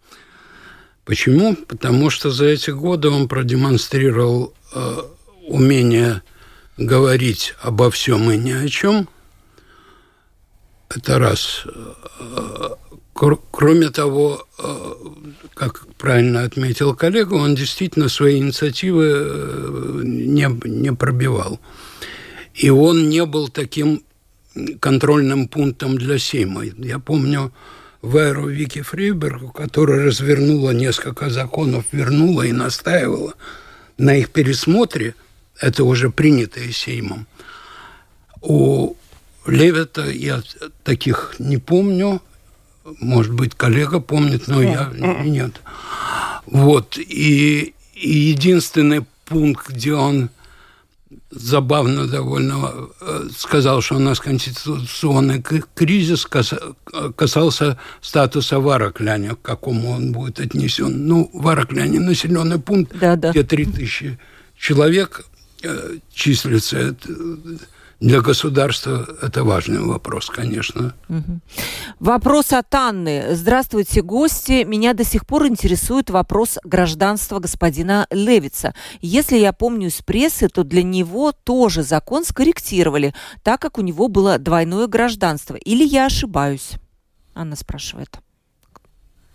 [1.05, 1.57] Почему?
[1.57, 5.03] Потому что за эти годы он продемонстрировал э,
[5.49, 6.23] умение
[6.77, 9.09] говорить обо всем и ни о чем.
[10.89, 11.65] Это раз.
[13.13, 14.47] Кроме того,
[15.55, 21.59] как правильно отметил коллега, он действительно свои инициативы э, не, не пробивал.
[22.55, 24.05] И он не был таким
[24.79, 26.63] контрольным пунктом для Сейма.
[26.65, 27.53] Я помню
[28.03, 33.35] Вайру Вики Фрейбергу, которая развернула несколько законов, вернула и настаивала
[33.97, 35.17] на их пересмотре–
[35.61, 37.27] это уже принятое Сеймом.
[38.41, 38.95] У
[39.47, 40.43] Левита я
[40.85, 42.23] таких не помню.
[43.01, 44.91] Может быть, коллега помнит, но я
[45.25, 45.61] нет.
[46.47, 46.97] Вот.
[46.99, 50.31] И, и единственный пункт, где он
[51.31, 55.43] забавно довольно э, сказал, что у нас конституционный
[55.75, 56.27] кризис
[57.17, 61.07] касался статуса Варакляня, к какому он будет отнесен.
[61.07, 63.31] Ну, Варакляне населенный пункт, да, да.
[63.31, 64.19] где 3000
[64.59, 65.27] человек,
[65.63, 66.95] Э, числится
[68.01, 70.95] для государства это важный вопрос, конечно.
[71.99, 73.35] Вопрос от Анны.
[73.35, 74.63] Здравствуйте, гости.
[74.63, 78.73] Меня до сих пор интересует вопрос гражданства господина Левица.
[79.01, 84.07] Если я помню из прессы, то для него тоже закон скорректировали, так как у него
[84.07, 85.57] было двойное гражданство.
[85.57, 86.75] Или я ошибаюсь?
[87.35, 88.21] Анна спрашивает.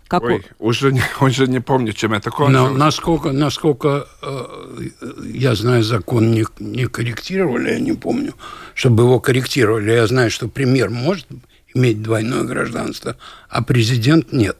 [0.08, 0.34] Какой?
[0.34, 2.70] Ой, уже, не, уже не помню, чем это кончилось.
[2.70, 4.88] Но насколько, насколько э,
[5.32, 8.34] я знаю, закон не, не корректировали, я не помню,
[8.74, 9.92] чтобы его корректировали.
[9.92, 11.26] Я знаю, что премьер может
[11.74, 13.16] иметь двойное гражданство,
[13.48, 14.58] а президент нет.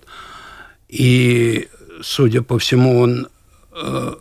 [0.88, 1.68] И,
[2.02, 3.28] судя по всему, он
[3.72, 4.14] э,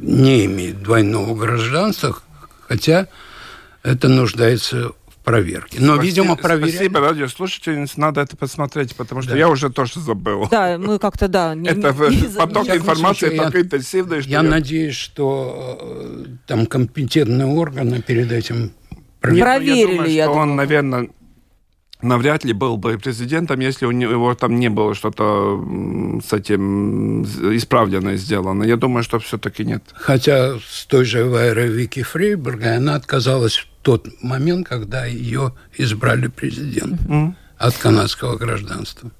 [0.00, 2.18] не имеет двойного гражданства,
[2.68, 3.08] хотя
[3.82, 4.92] это нуждается
[5.24, 5.78] проверки.
[5.78, 6.70] Но, спасибо, видимо, проверяли.
[6.70, 9.38] Спасибо, радиослушательница, надо это посмотреть, потому что да.
[9.38, 10.48] я уже тоже забыл.
[10.50, 11.54] Да, мы как-то, да.
[11.54, 14.30] Не, это не, поток не, информации я, такой интенсивный, что...
[14.30, 18.72] Я, я надеюсь, что э, там компетентные органы перед этим
[19.20, 19.42] проверили.
[19.42, 20.50] Проверили, я думаю, я что думаю.
[20.50, 21.08] он, наверное,
[22.02, 25.64] навряд ли был бы президентом, если у него там не было что-то
[26.26, 28.64] с этим исправленное сделано.
[28.64, 29.82] Я думаю, что все-таки нет.
[29.94, 37.06] Хотя с той же Вайрой Вики Фрейберга она отказалась тот момент, когда ее избрали президентом
[37.08, 37.34] mm-hmm.
[37.58, 39.10] от канадского гражданства.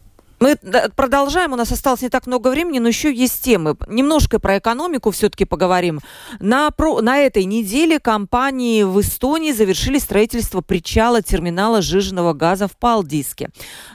[0.42, 0.56] Мы
[0.96, 3.76] продолжаем, у нас осталось не так много времени, но еще есть темы.
[3.86, 6.00] Немножко про экономику все-таки поговорим.
[6.40, 12.76] На, про, на этой неделе компании в Эстонии завершили строительство причала терминала жиженного газа в
[12.76, 13.50] Палдиске.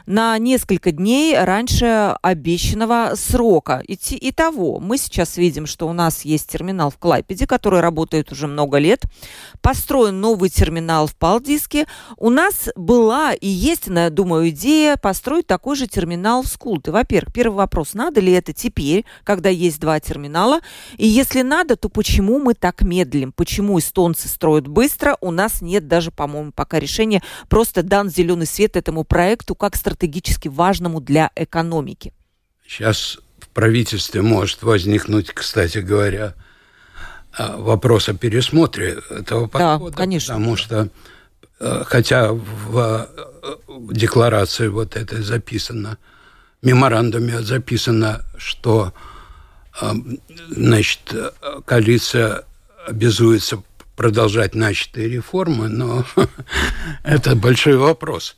[0.05, 3.83] На несколько дней раньше обещанного срока.
[3.85, 8.77] Итого, мы сейчас видим, что у нас есть терминал в Клайпеде, который работает уже много
[8.77, 9.01] лет.
[9.61, 11.87] Построен новый терминал в Палдиске.
[12.15, 16.91] У нас была и есть, я думаю, идея построить такой же терминал терминал в Скулты.
[16.91, 20.59] Во-первых, первый вопрос, надо ли это теперь, когда есть два терминала?
[20.97, 23.31] И если надо, то почему мы так медлим?
[23.31, 25.17] Почему эстонцы строят быстро?
[25.21, 27.21] У нас нет даже, по-моему, пока решения.
[27.49, 32.13] Просто дан зеленый свет этому проекту как стратегически важному для экономики.
[32.67, 36.33] Сейчас в правительстве может возникнуть, кстати говоря,
[37.37, 39.91] а, вопрос о пересмотре этого подхода.
[39.91, 40.35] Да, конечно.
[40.35, 40.89] Потому что
[41.59, 43.27] э, хотя в э,
[43.91, 45.97] декларации вот этой записано
[46.61, 48.93] меморандуме записано, что
[49.81, 49.91] э,
[50.49, 51.13] значит,
[51.65, 52.43] коалиция
[52.87, 53.63] обязуется
[53.97, 56.05] продолжать начатые реформы, но
[57.03, 58.37] это большой вопрос.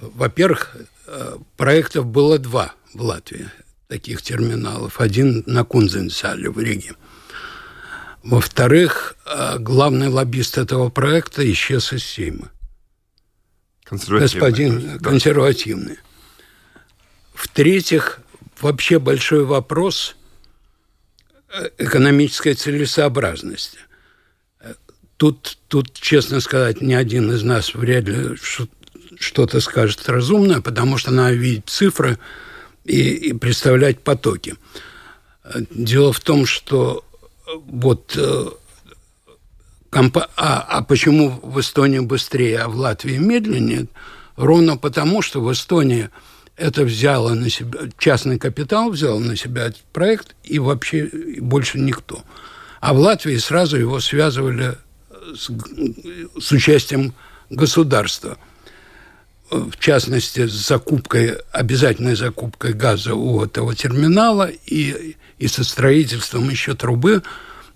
[0.00, 0.76] Во-первых,
[1.06, 3.48] э, проектов было два в Латвии,
[3.88, 5.00] таких терминалов.
[5.00, 6.94] Один на Кунзенсале в Риге.
[8.22, 12.50] Во-вторых, э, главный лоббист этого проекта исчез из Сейма.
[13.88, 14.98] Господин да.
[14.98, 15.98] консервативный.
[17.36, 18.20] В-третьих,
[18.62, 20.16] вообще большой вопрос
[21.50, 23.78] э, экономической целесообразности.
[25.18, 28.36] Тут, тут, честно сказать, ни один из нас вряд ли
[29.18, 32.18] что-то скажет разумное, потому что надо видеть цифры
[32.84, 34.56] и, и представлять потоки.
[35.70, 37.04] Дело в том, что
[37.46, 38.46] вот э,
[39.90, 40.30] компа...
[40.36, 43.88] а, а почему в Эстонии быстрее, а в Латвии медленнее?
[44.36, 46.08] Ровно потому, что в Эстонии
[46.56, 52.22] это взяло на себя, частный капитал взял на себя этот проект и вообще больше никто.
[52.80, 54.76] А в Латвии сразу его связывали
[55.34, 55.50] с,
[56.40, 57.14] с участием
[57.50, 58.38] государства.
[59.50, 66.74] В частности, с закупкой, обязательной закупкой газа у этого терминала и, и со строительством еще
[66.74, 67.22] трубы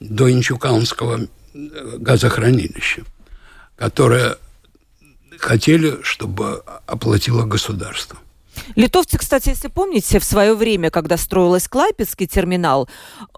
[0.00, 3.04] до Инчуканского газохранилища,
[3.76, 4.36] которое
[5.38, 8.18] хотели, чтобы оплатило государство.
[8.76, 12.88] Литовцы, кстати, если помните, в свое время, когда строилась Клайпецкий терминал,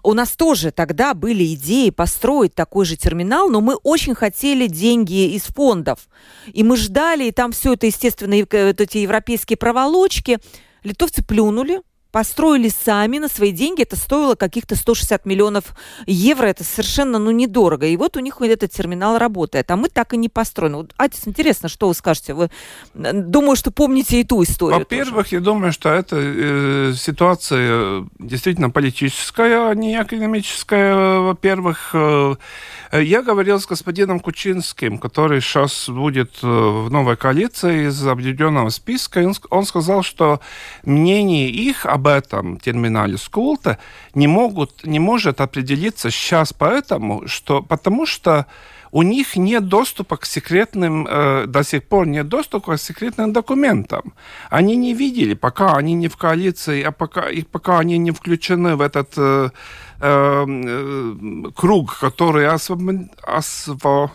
[0.03, 5.33] у нас тоже тогда были идеи построить такой же терминал, но мы очень хотели деньги
[5.35, 6.07] из фондов.
[6.47, 10.39] И мы ждали, и там все это, естественно, вот эти европейские проволочки.
[10.83, 11.81] Литовцы плюнули,
[12.13, 13.81] построили сами на свои деньги.
[13.81, 16.45] Это стоило каких-то 160 миллионов евро.
[16.45, 17.87] Это совершенно ну, недорого.
[17.87, 19.71] И вот у них этот терминал работает.
[19.71, 20.77] А мы так и не построены.
[20.77, 22.35] Вот, Атис, интересно, что вы скажете?
[22.35, 22.51] Вы,
[22.93, 24.77] думаю, что помните и ту историю.
[24.77, 31.19] Во-первых, я думаю, что эта э, ситуация действительно политическая, а не экономическая.
[31.19, 32.35] Во-первых, э,
[32.91, 39.27] я говорил с господином Кучинским, который сейчас будет э, в новой коалиции из объединенного списка.
[39.49, 40.41] Он сказал, что
[40.83, 43.77] мнение их об об этом терминале Скулта
[44.15, 48.45] не, могут, не может определиться сейчас поэтому, что, потому что
[48.91, 54.13] у них нет доступа к секретным, э, до сих пор нет доступа к секретным документам.
[54.49, 58.75] Они не видели, пока они не в коалиции, а пока, и пока они не включены
[58.75, 59.49] в этот э,
[60.01, 64.11] э, э круг, который освобожден, осво,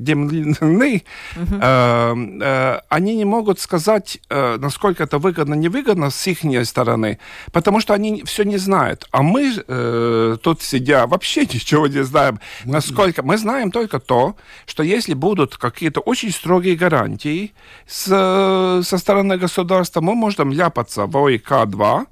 [0.00, 1.02] демлены,
[1.36, 1.54] угу.
[1.60, 7.18] э, э, они не могут сказать, э, насколько это выгодно, невыгодно с их стороны,
[7.52, 9.06] потому что они все не знают.
[9.10, 13.22] А мы э, тут сидя вообще ничего не знаем, насколько...
[13.22, 14.36] Мы знаем только то,
[14.66, 17.52] что если будут какие-то очень строгие гарантии
[17.86, 22.06] с, со стороны государства, мы можем ляпаться в ОИК-2,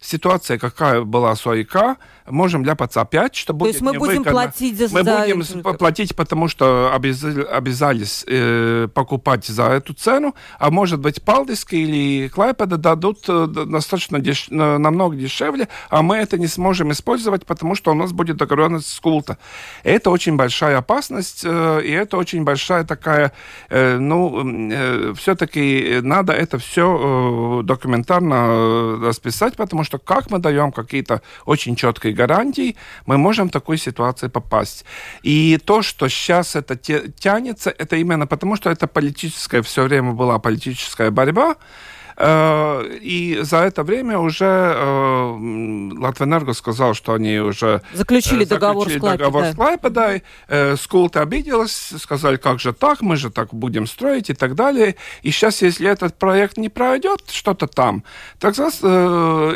[0.00, 1.96] ситуация, какая была с ОИК,
[2.28, 4.88] можем ляпаться опять, что будет То есть мы будем платить за...
[4.92, 11.74] Мы будем платить, потому что обязались э, покупать за эту цену, а может быть Палдиски
[11.74, 14.48] или Клайпеда дадут э, достаточно деш...
[14.50, 19.00] намного дешевле, а мы это не сможем использовать, потому что у нас будет договоренность с
[19.00, 19.38] Култа.
[19.82, 23.32] Это очень большая опасность, э, и это очень большая такая,
[23.68, 30.72] э, ну, э, все-таки надо это все э, документарно расписать, потому что как мы даем
[30.72, 34.84] какие-то очень четкие гарантий, мы можем в такую ситуацию попасть.
[35.22, 40.38] И то, что сейчас это тянется, это именно потому, что это политическая, все время была
[40.38, 41.56] политическая борьба,
[42.18, 48.98] и за это время уже э, Латвэнерго сказал, что они уже заключили э, договор, заключили
[48.98, 50.22] с, договор с Клайпедой.
[50.76, 54.96] Скулта обиделась, сказали, как же так, мы же так будем строить и так далее.
[55.22, 58.02] И сейчас, если этот проект не пройдет, что-то там,
[58.38, 58.68] тогда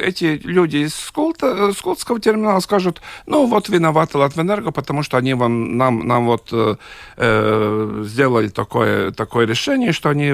[0.02, 5.78] эти люди из Скулта, Скултского терминала скажут, ну вот виноваты Латвэнерго, потому что они вам,
[5.78, 10.30] нам, нам вот э, сделали такое, такое решение, что они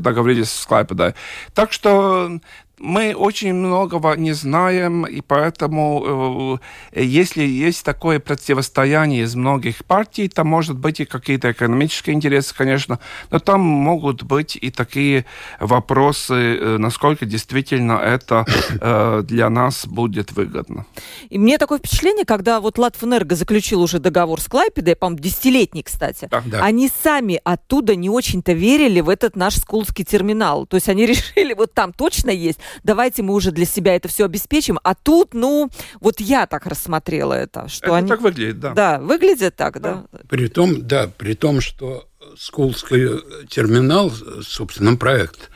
[0.00, 1.14] договорились с Клайпедой.
[1.58, 2.38] Так что
[2.80, 6.60] мы очень многого не знаем, и поэтому,
[6.92, 12.54] э, если есть такое противостояние из многих партий, там может быть и какие-то экономические интересы,
[12.54, 12.98] конечно,
[13.30, 15.24] но там могут быть и такие
[15.60, 18.44] вопросы, э, насколько действительно это
[18.80, 20.86] э, для нас будет выгодно.
[21.30, 26.28] И мне такое впечатление, когда вот Латвэнерго заключил уже договор с Клайпедой, по-моему, десятилетний, кстати,
[26.30, 26.42] да.
[26.62, 30.66] они сами оттуда не очень-то верили в этот наш скулский терминал.
[30.66, 34.24] То есть они решили, вот там точно есть, давайте мы уже для себя это все
[34.24, 34.78] обеспечим.
[34.82, 37.68] А тут, ну, вот я так рассмотрела это.
[37.68, 38.08] Что это они...
[38.08, 38.72] так выглядит, да.
[38.72, 40.04] Да, выглядит так, да.
[40.12, 40.20] да.
[40.28, 44.12] При том, да, при том, что Скулский терминал,
[44.42, 45.50] собственно, проект,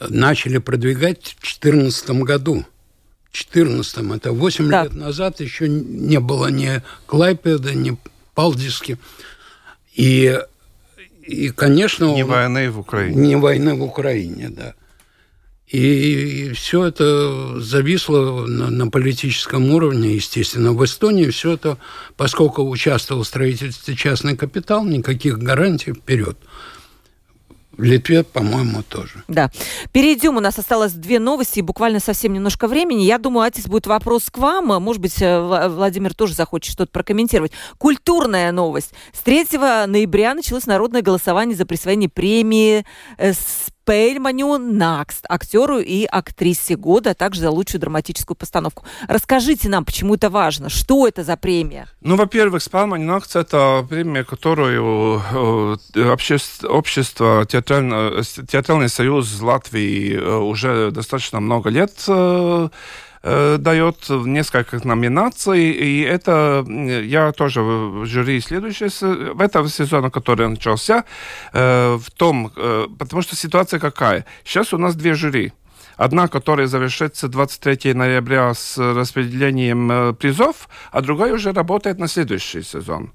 [0.00, 2.64] начали продвигать в 2014 году.
[3.30, 4.84] В 2014, это 8 да.
[4.84, 7.96] лет назад, еще не было ни Клайпеда, ни
[8.34, 8.98] Палдиски.
[9.94, 10.40] И,
[11.22, 12.06] и конечно...
[12.06, 12.30] Не он...
[12.30, 13.16] войны в Украине.
[13.16, 14.74] Не войны в Украине, да.
[15.70, 20.72] И все это зависло на, на политическом уровне, естественно.
[20.72, 21.76] В Эстонии все это,
[22.16, 26.38] поскольку участвовал в строительстве частный капитал, никаких гарантий вперед.
[27.78, 29.22] В Литве, по-моему, тоже.
[29.28, 29.52] Да.
[29.92, 30.36] Перейдем.
[30.36, 33.02] У нас осталось две новости и буквально совсем немножко времени.
[33.02, 34.82] Я думаю, Атис, будет вопрос к вам.
[34.82, 37.52] Может быть, э, Владимир тоже захочет что-то прокомментировать.
[37.78, 38.94] Культурная новость.
[39.12, 42.84] С 3 ноября началось народное голосование за присвоение премии
[43.16, 43.32] э,
[43.88, 48.84] Пельманю Накст, актеру и актрисе года, а также за лучшую драматическую постановку.
[49.08, 51.88] Расскажите нам, почему это важно, что это за премия?
[52.02, 55.22] Ну, во-первых, Спельманю Накст– это премия, которую
[55.94, 61.92] э, общество, общество театральный, театральный союз Латвии э, уже достаточно много лет
[63.22, 70.10] э, Э, дает несколько номинаций, и это я тоже в жюри следующего в этом сезоне,
[70.10, 71.04] который начался,
[71.52, 74.24] э, в том, э, потому что ситуация какая?
[74.44, 75.52] Сейчас у нас две жюри.
[75.96, 83.10] Одна, которая завершится 23 ноября с распределением призов, а другая уже работает на следующий сезон.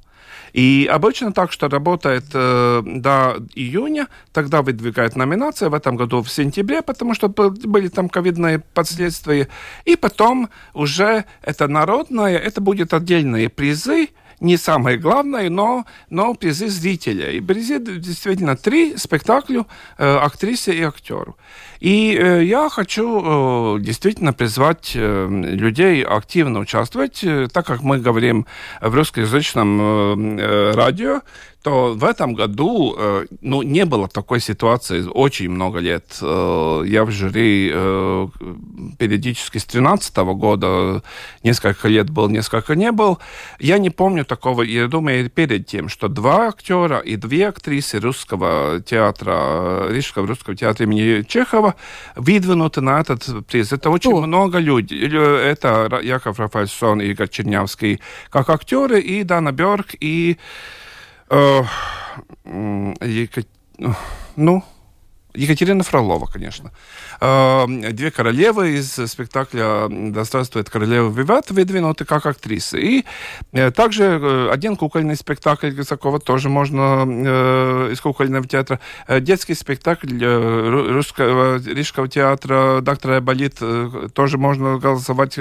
[0.53, 6.29] И обычно так, что работает э, до июня, тогда выдвигают номинации, в этом году в
[6.29, 9.47] сентябре, потому что были там ковидные последствия,
[9.85, 16.67] и потом уже это народное, это будет отдельные призы, не самое главное, но, но призы
[16.67, 17.31] зрителя.
[17.31, 21.37] И призы действительно три спектаклю э, актрисе и актеру.
[21.83, 28.45] И э, я хочу э, действительно призвать э, людей активно участвовать, так как мы говорим
[28.79, 30.37] в русскоязычном
[30.73, 31.21] радио,
[31.61, 32.97] то в этом году
[33.39, 36.17] ну, не было такой ситуации очень много лет.
[36.21, 37.69] Я в жюри
[38.99, 41.03] периодически с 2013 года,
[41.41, 43.19] несколько лет был, несколько не был.
[43.59, 48.81] Я не помню такого, я думаю, перед тем, что два актера и две актрисы русского
[48.81, 51.72] театра, Рижского русского театра имени Чехова
[52.15, 53.71] выдвинуты на этот приз.
[53.73, 54.21] Это очень Кто?
[54.21, 55.07] много людей.
[55.07, 60.37] Это Яков Рафаэльсон и Игорь Чернявский как актеры, и Дана Бёрк, и
[61.29, 61.63] Э,
[64.35, 64.63] ну,
[65.33, 66.71] Екатерина Фролова, конечно.
[67.19, 72.79] А, две королевы из спектакля «Да здравствует королева Виват» выдвинуты как актрисы.
[72.79, 73.05] И
[73.51, 78.79] э, также э, один кукольный спектакль Гусакова тоже можно э, из кукольного театра.
[79.07, 83.59] Детский спектакль русского рижского театра «Доктор Айболит»
[84.13, 85.39] тоже можно голосовать.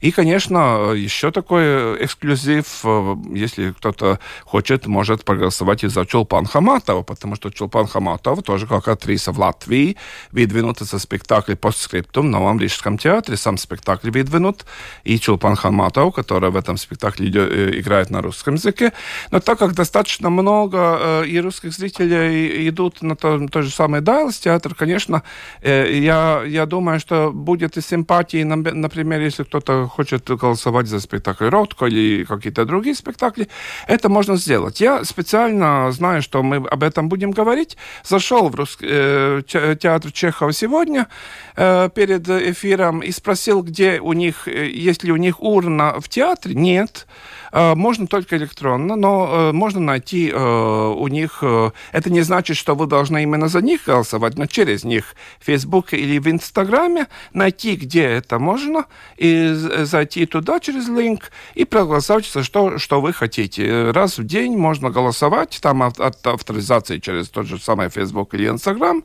[0.00, 2.84] И, конечно, еще такой эксклюзив,
[3.32, 8.91] если кто-то хочет, может проголосовать и за Чулпан Хаматова, потому что Чулпан Хаматова тоже как
[8.92, 9.96] актриса в Латвии
[10.30, 13.36] выдвинута за спектакль «Постскриптум» в Новом Рижском театре.
[13.36, 14.64] Сам спектакль выдвинут.
[15.04, 18.92] И Чулпан Хаматов, которая в этом спектакле э, играет на русском языке.
[19.30, 24.02] Но так как достаточно много э, и русских зрителей идут на то, то же самое
[24.02, 25.22] Дайлс театр, конечно,
[25.60, 31.48] э, я, я думаю, что будет и симпатии, например, если кто-то хочет голосовать за спектакль
[31.48, 33.48] «Ротко» или какие-то другие спектакли,
[33.86, 34.80] это можно сделать.
[34.80, 40.52] Я специально знаю, что мы об этом будем говорить, зашел в русский э, театр Чехова
[40.52, 41.08] сегодня
[41.56, 46.08] э, перед эфиром и спросил, где у них, э, есть ли у них урна в
[46.08, 46.54] театре.
[46.54, 47.06] Нет.
[47.52, 51.44] Можно только электронно, но можно найти у них...
[51.92, 55.92] Это не значит, что вы должны именно за них голосовать, но через них в Facebook
[55.92, 58.86] или в Инстаграме найти, где это можно,
[59.18, 63.90] и зайти туда через линк и проголосовать за что, что вы хотите.
[63.90, 69.04] Раз в день можно голосовать, там авторизации через тот же самый Facebook или Инстаграм.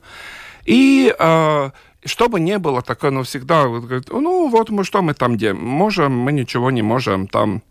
[0.64, 1.14] И
[2.04, 6.32] чтобы не было такое, ну, всегда, ну, вот мы что мы там делаем, можем, мы
[6.32, 7.62] ничего не можем там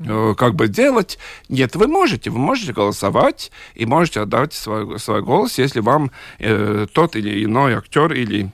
[0.00, 1.18] Э, как бы делать.
[1.48, 6.10] Нет, вы можете, вы можете голосовать и можете отдать свой, свой голос, если вам
[6.40, 8.50] э, тот или иной актер или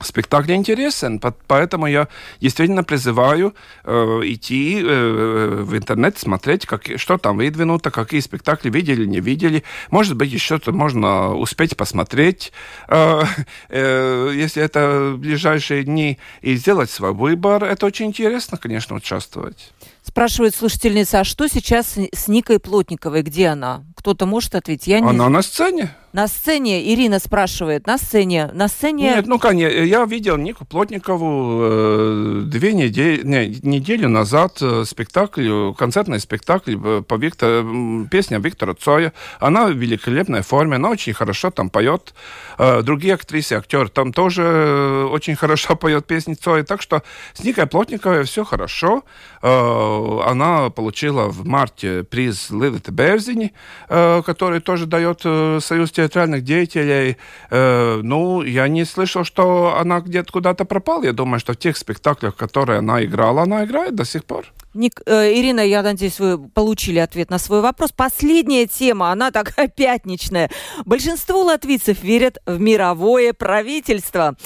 [0.00, 2.08] спектакль интересен, поэтому я
[2.40, 9.04] действительно призываю э, идти э, в интернет, смотреть, как, что там выдвинуто, какие спектакли видели,
[9.06, 9.64] не видели.
[9.90, 12.52] Может быть, еще то можно успеть посмотреть,
[12.88, 13.22] э,
[13.68, 17.64] э, если это в ближайшие дни, и сделать свой выбор.
[17.64, 19.72] Это очень интересно, конечно, участвовать.
[20.02, 23.22] Спрашивает слушательница, а что сейчас с Никой Плотниковой?
[23.22, 23.84] Где она?
[23.96, 24.86] Кто-то может ответить?
[24.86, 25.08] Я не...
[25.08, 25.94] Она на сцене.
[26.14, 29.02] На сцене, Ирина спрашивает, на сцене, на сцене...
[29.16, 35.72] Нет, ну, конечно, я видел Нику Плотникову э, две недели, не, неделю назад э, спектакль,
[35.76, 37.64] концертный спектакль э, по Виктор,
[38.12, 39.12] песня Виктора Цоя.
[39.40, 42.14] Она в великолепной форме, она очень хорошо там поет.
[42.58, 46.62] Э, другие актрисы, актеры там тоже э, очень хорошо поет песни Цоя.
[46.62, 47.02] Так что
[47.32, 49.02] с Никой Плотниковой все хорошо.
[49.42, 53.52] Э, она получила в марте приз Лилита Берзини,
[53.88, 57.16] который тоже дает Союз театральных деятелей.
[57.50, 61.04] Ну, я не слышал, что она где-то куда-то пропала.
[61.04, 64.44] Я думаю, что в тех спектаклях, которые она играла, она играет до сих пор.
[64.74, 67.92] Ник, э, Ирина, я надеюсь, вы получили ответ на свой вопрос.
[67.92, 70.50] Последняя тема, она такая пятничная.
[70.84, 74.36] Большинство латвийцев верят в мировое правительство.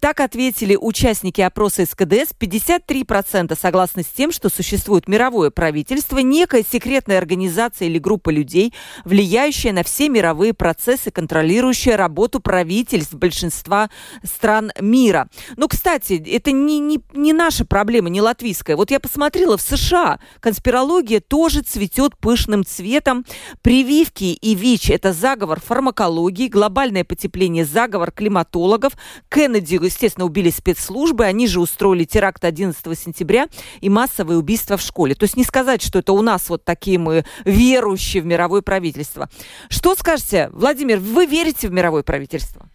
[0.00, 2.34] Так ответили участники опроса СКДС.
[2.38, 8.74] 53% согласны с тем, что существует мировое правительство, некая секретная организация или группа людей,
[9.06, 13.88] влияющая на все мировые процессы, контролирующая работу правительств большинства
[14.24, 15.28] стран мира.
[15.56, 18.76] Но, кстати, это не, не, не наша проблема, не латвийская.
[18.76, 23.24] Вот я посмотрела в США конспирология тоже цветет пышным цветом.
[23.62, 28.94] Прививки и ВИЧ– это заговор фармакологии, глобальное потепление– заговор климатологов.
[29.28, 33.48] Кеннеди, естественно, убили спецслужбы, они же устроили теракт 11 сентября
[33.80, 35.14] и массовые убийства в школе.
[35.14, 39.28] То есть не сказать, что это у нас вот такие мы верующие в мировое правительство.
[39.68, 42.68] Что скажете, Владимир, вы верите в мировое правительство?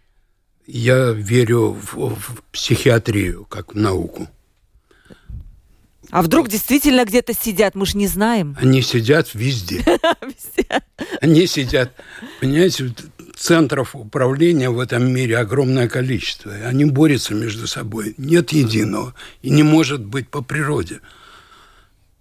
[0.66, 4.28] Я верю в, в психиатрию как в науку.
[6.16, 8.56] А вдруг действительно где-то сидят, мы же не знаем.
[8.58, 9.84] Они сидят везде.
[11.20, 11.92] Они сидят,
[12.40, 12.94] понимаете,
[13.36, 16.54] центров управления в этом мире огромное количество.
[16.64, 18.14] Они борются между собой.
[18.16, 19.14] Нет единого.
[19.42, 21.00] И не может быть по природе.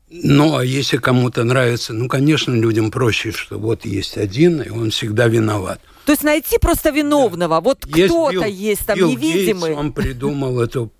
[0.09, 4.89] Ну, а если кому-то нравится, ну, конечно, людям проще, что вот есть один, и он
[4.89, 5.79] всегда виноват.
[6.05, 7.55] То есть найти просто виновного.
[7.55, 7.61] Да.
[7.61, 9.69] Вот кто-то есть там Билл невидимый.
[9.69, 10.91] Гейтс, он придумал эту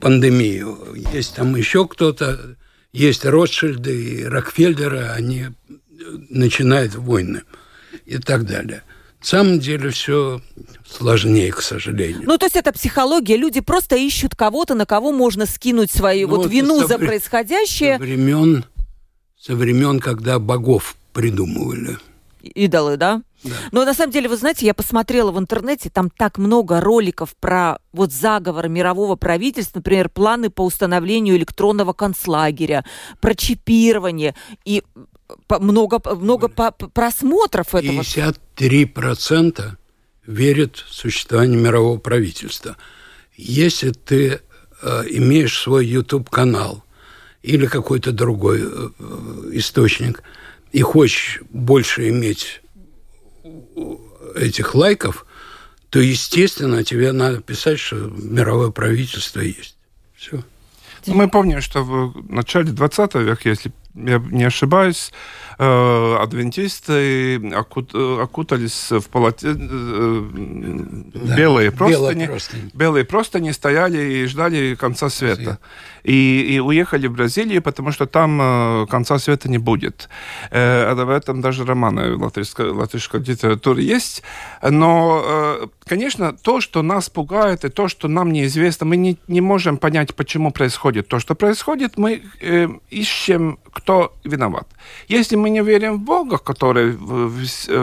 [0.00, 0.94] пандемию.
[1.12, 2.56] Есть там еще кто-то,
[2.92, 5.46] есть Ротшильды и Рокфеллеры, они
[6.30, 7.42] начинают войны
[8.06, 8.82] и так далее.
[9.20, 10.40] На самом деле все
[10.88, 12.22] сложнее, к сожалению.
[12.24, 13.36] Ну, то есть это психология.
[13.36, 17.96] Люди просто ищут кого-то, на кого можно скинуть свою ну, вот вину за происходящее.
[17.96, 18.64] Со времен,
[19.38, 21.98] со времен, когда богов придумывали.
[22.54, 23.22] Идолы, да?
[23.70, 27.78] Но на самом деле, вы знаете, я посмотрела в интернете, там так много роликов про
[27.92, 32.84] вот заговор мирового правительства, например, планы по установлению электронного концлагеря,
[33.20, 34.34] про чипирование
[34.64, 34.82] и
[35.48, 38.00] много, много просмотров этого.
[38.00, 39.76] 53%
[40.26, 42.76] верят в существование мирового правительства.
[43.36, 44.40] Если ты
[44.82, 46.84] э, имеешь свой YouTube-канал
[47.42, 48.88] или какой-то другой э,
[49.52, 50.22] источник
[50.72, 52.60] и хочешь больше иметь
[54.34, 55.26] этих лайков,
[55.90, 59.76] то, естественно, тебе надо писать, что мировое правительство есть.
[60.16, 60.42] Все.
[61.06, 65.12] Мы помним, что в начале 20 века, если я не ошибаюсь,
[65.58, 70.22] адвентисты окут, окутались в полоте, э,
[71.14, 72.70] да, белые простыни, простыни.
[72.74, 75.58] Белые простыни стояли и ждали конца света.
[76.04, 80.08] И, и уехали в Бразилию, потому что там э, конца света не будет.
[80.50, 84.22] Э, об этом даже романы латышской, латышской литературы есть.
[84.62, 89.40] Но, э, конечно, то, что нас пугает, и то, что нам неизвестно, мы не, не
[89.40, 91.98] можем понять, почему происходит то, что происходит.
[91.98, 94.68] Мы э, ищем, кто виноват.
[95.08, 96.96] Если мы не верим в Бога, который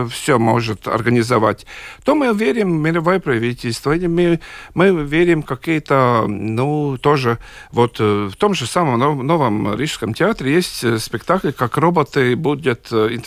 [0.10, 1.66] все может организовать,
[2.04, 4.40] то мы верим в мировое правительство, или мы,
[4.74, 7.38] мы верим в какие-то, ну, тоже
[7.72, 13.18] вот в том же самом новом Рижском театре есть э, спектакль, как роботы будут э,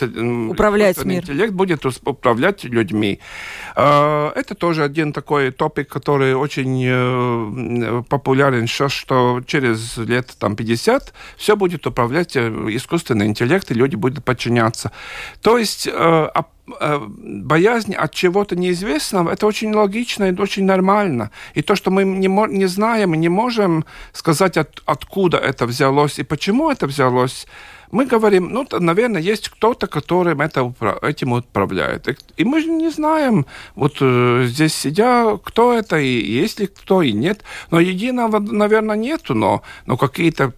[0.49, 1.21] управлять мир.
[1.21, 3.19] интеллект будет управлять людьми.
[3.75, 10.55] А, это тоже один такой топик, который очень э, популярен сейчас, что через лет там
[10.55, 14.91] 50 все будет управлять искусственный интеллект, и люди будут подчиняться.
[15.41, 15.89] То есть
[16.79, 21.31] Э, боязнь от чего-то неизвестного, это очень логично и очень нормально.
[21.55, 26.23] И то, что мы не, не знаем, не можем сказать, от, откуда это взялось и
[26.23, 27.47] почему это взялось,
[27.91, 32.07] мы говорим, ну, наверное, есть кто-то, который это, этим управляет.
[32.37, 37.01] И мы же не знаем, вот э, здесь сидя, кто это, и есть ли кто,
[37.01, 37.43] и нет.
[37.71, 40.51] Но единого, наверное, нету, но, но какие-то э,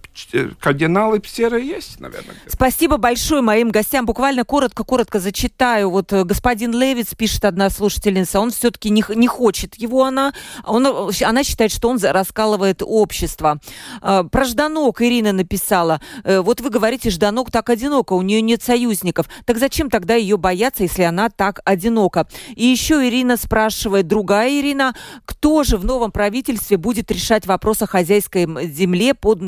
[0.59, 2.35] кардиналы серые есть, наверное.
[2.47, 4.05] Спасибо большое моим гостям.
[4.05, 5.89] Буквально коротко-коротко зачитаю.
[5.89, 10.33] Вот э, господин Левиц пишет одна слушательница, он все-таки не, не хочет его, она,
[10.65, 13.59] он, она считает, что он раскалывает общество.
[14.01, 19.27] Про Жданок Ирина написала, вот вы говорите, Жданок так одинока, у нее нет союзников.
[19.45, 22.27] Так зачем тогда ее бояться, если она так одинока?
[22.55, 24.95] И еще Ирина спрашивает, другая Ирина,
[25.25, 29.41] кто же в новом правительстве будет решать вопрос о хозяйской земле под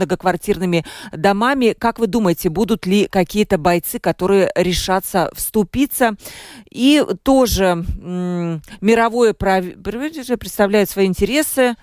[0.54, 1.76] многоквартирными домами?
[1.78, 6.16] Как вы думаете, будут ли какие-то бойцы, которые решатся вступиться?
[6.70, 7.86] И тоже
[8.82, 11.76] мировое правительство представляет свои интересы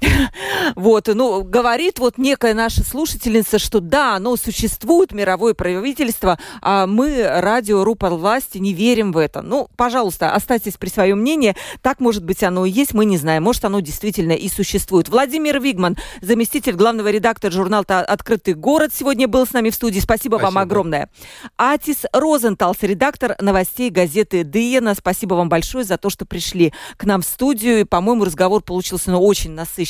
[0.76, 7.24] Вот, ну, говорит вот некая наша слушательница, что да, оно существует, мировое правительство, а мы,
[7.26, 9.42] радио Рупор власти, не верим в это.
[9.42, 11.56] Ну, пожалуйста, оставьтесь при своем мнении.
[11.82, 13.44] Так, может быть, оно и есть, мы не знаем.
[13.44, 15.08] Может, оно действительно и существует.
[15.08, 20.00] Владимир Вигман, заместитель главного редактора журнала «Открытый город», сегодня был с нами в студии.
[20.00, 20.54] Спасибо, Спасибо.
[20.54, 21.10] вам огромное.
[21.56, 24.94] Атис Розенталс, редактор новостей газеты «Диена».
[24.94, 27.80] Спасибо вам большое за то, что пришли к нам в студию.
[27.80, 29.85] И, по-моему, разговор получился ну, очень насыщенный.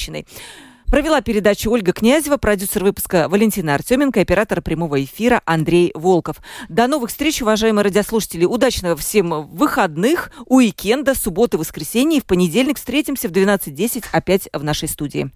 [0.90, 6.36] Провела передачу Ольга Князева, продюсер выпуска Валентина Артеменко, оператор прямого эфира Андрей Волков.
[6.68, 8.44] До новых встреч, уважаемые радиослушатели.
[8.44, 12.18] Удачного всем выходных, уикенда, субботы, воскресенье.
[12.18, 15.30] И в понедельник встретимся в 12.10 опять в нашей студии.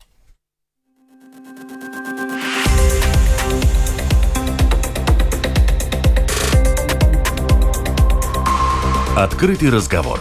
[9.17, 10.21] Открытый разговор.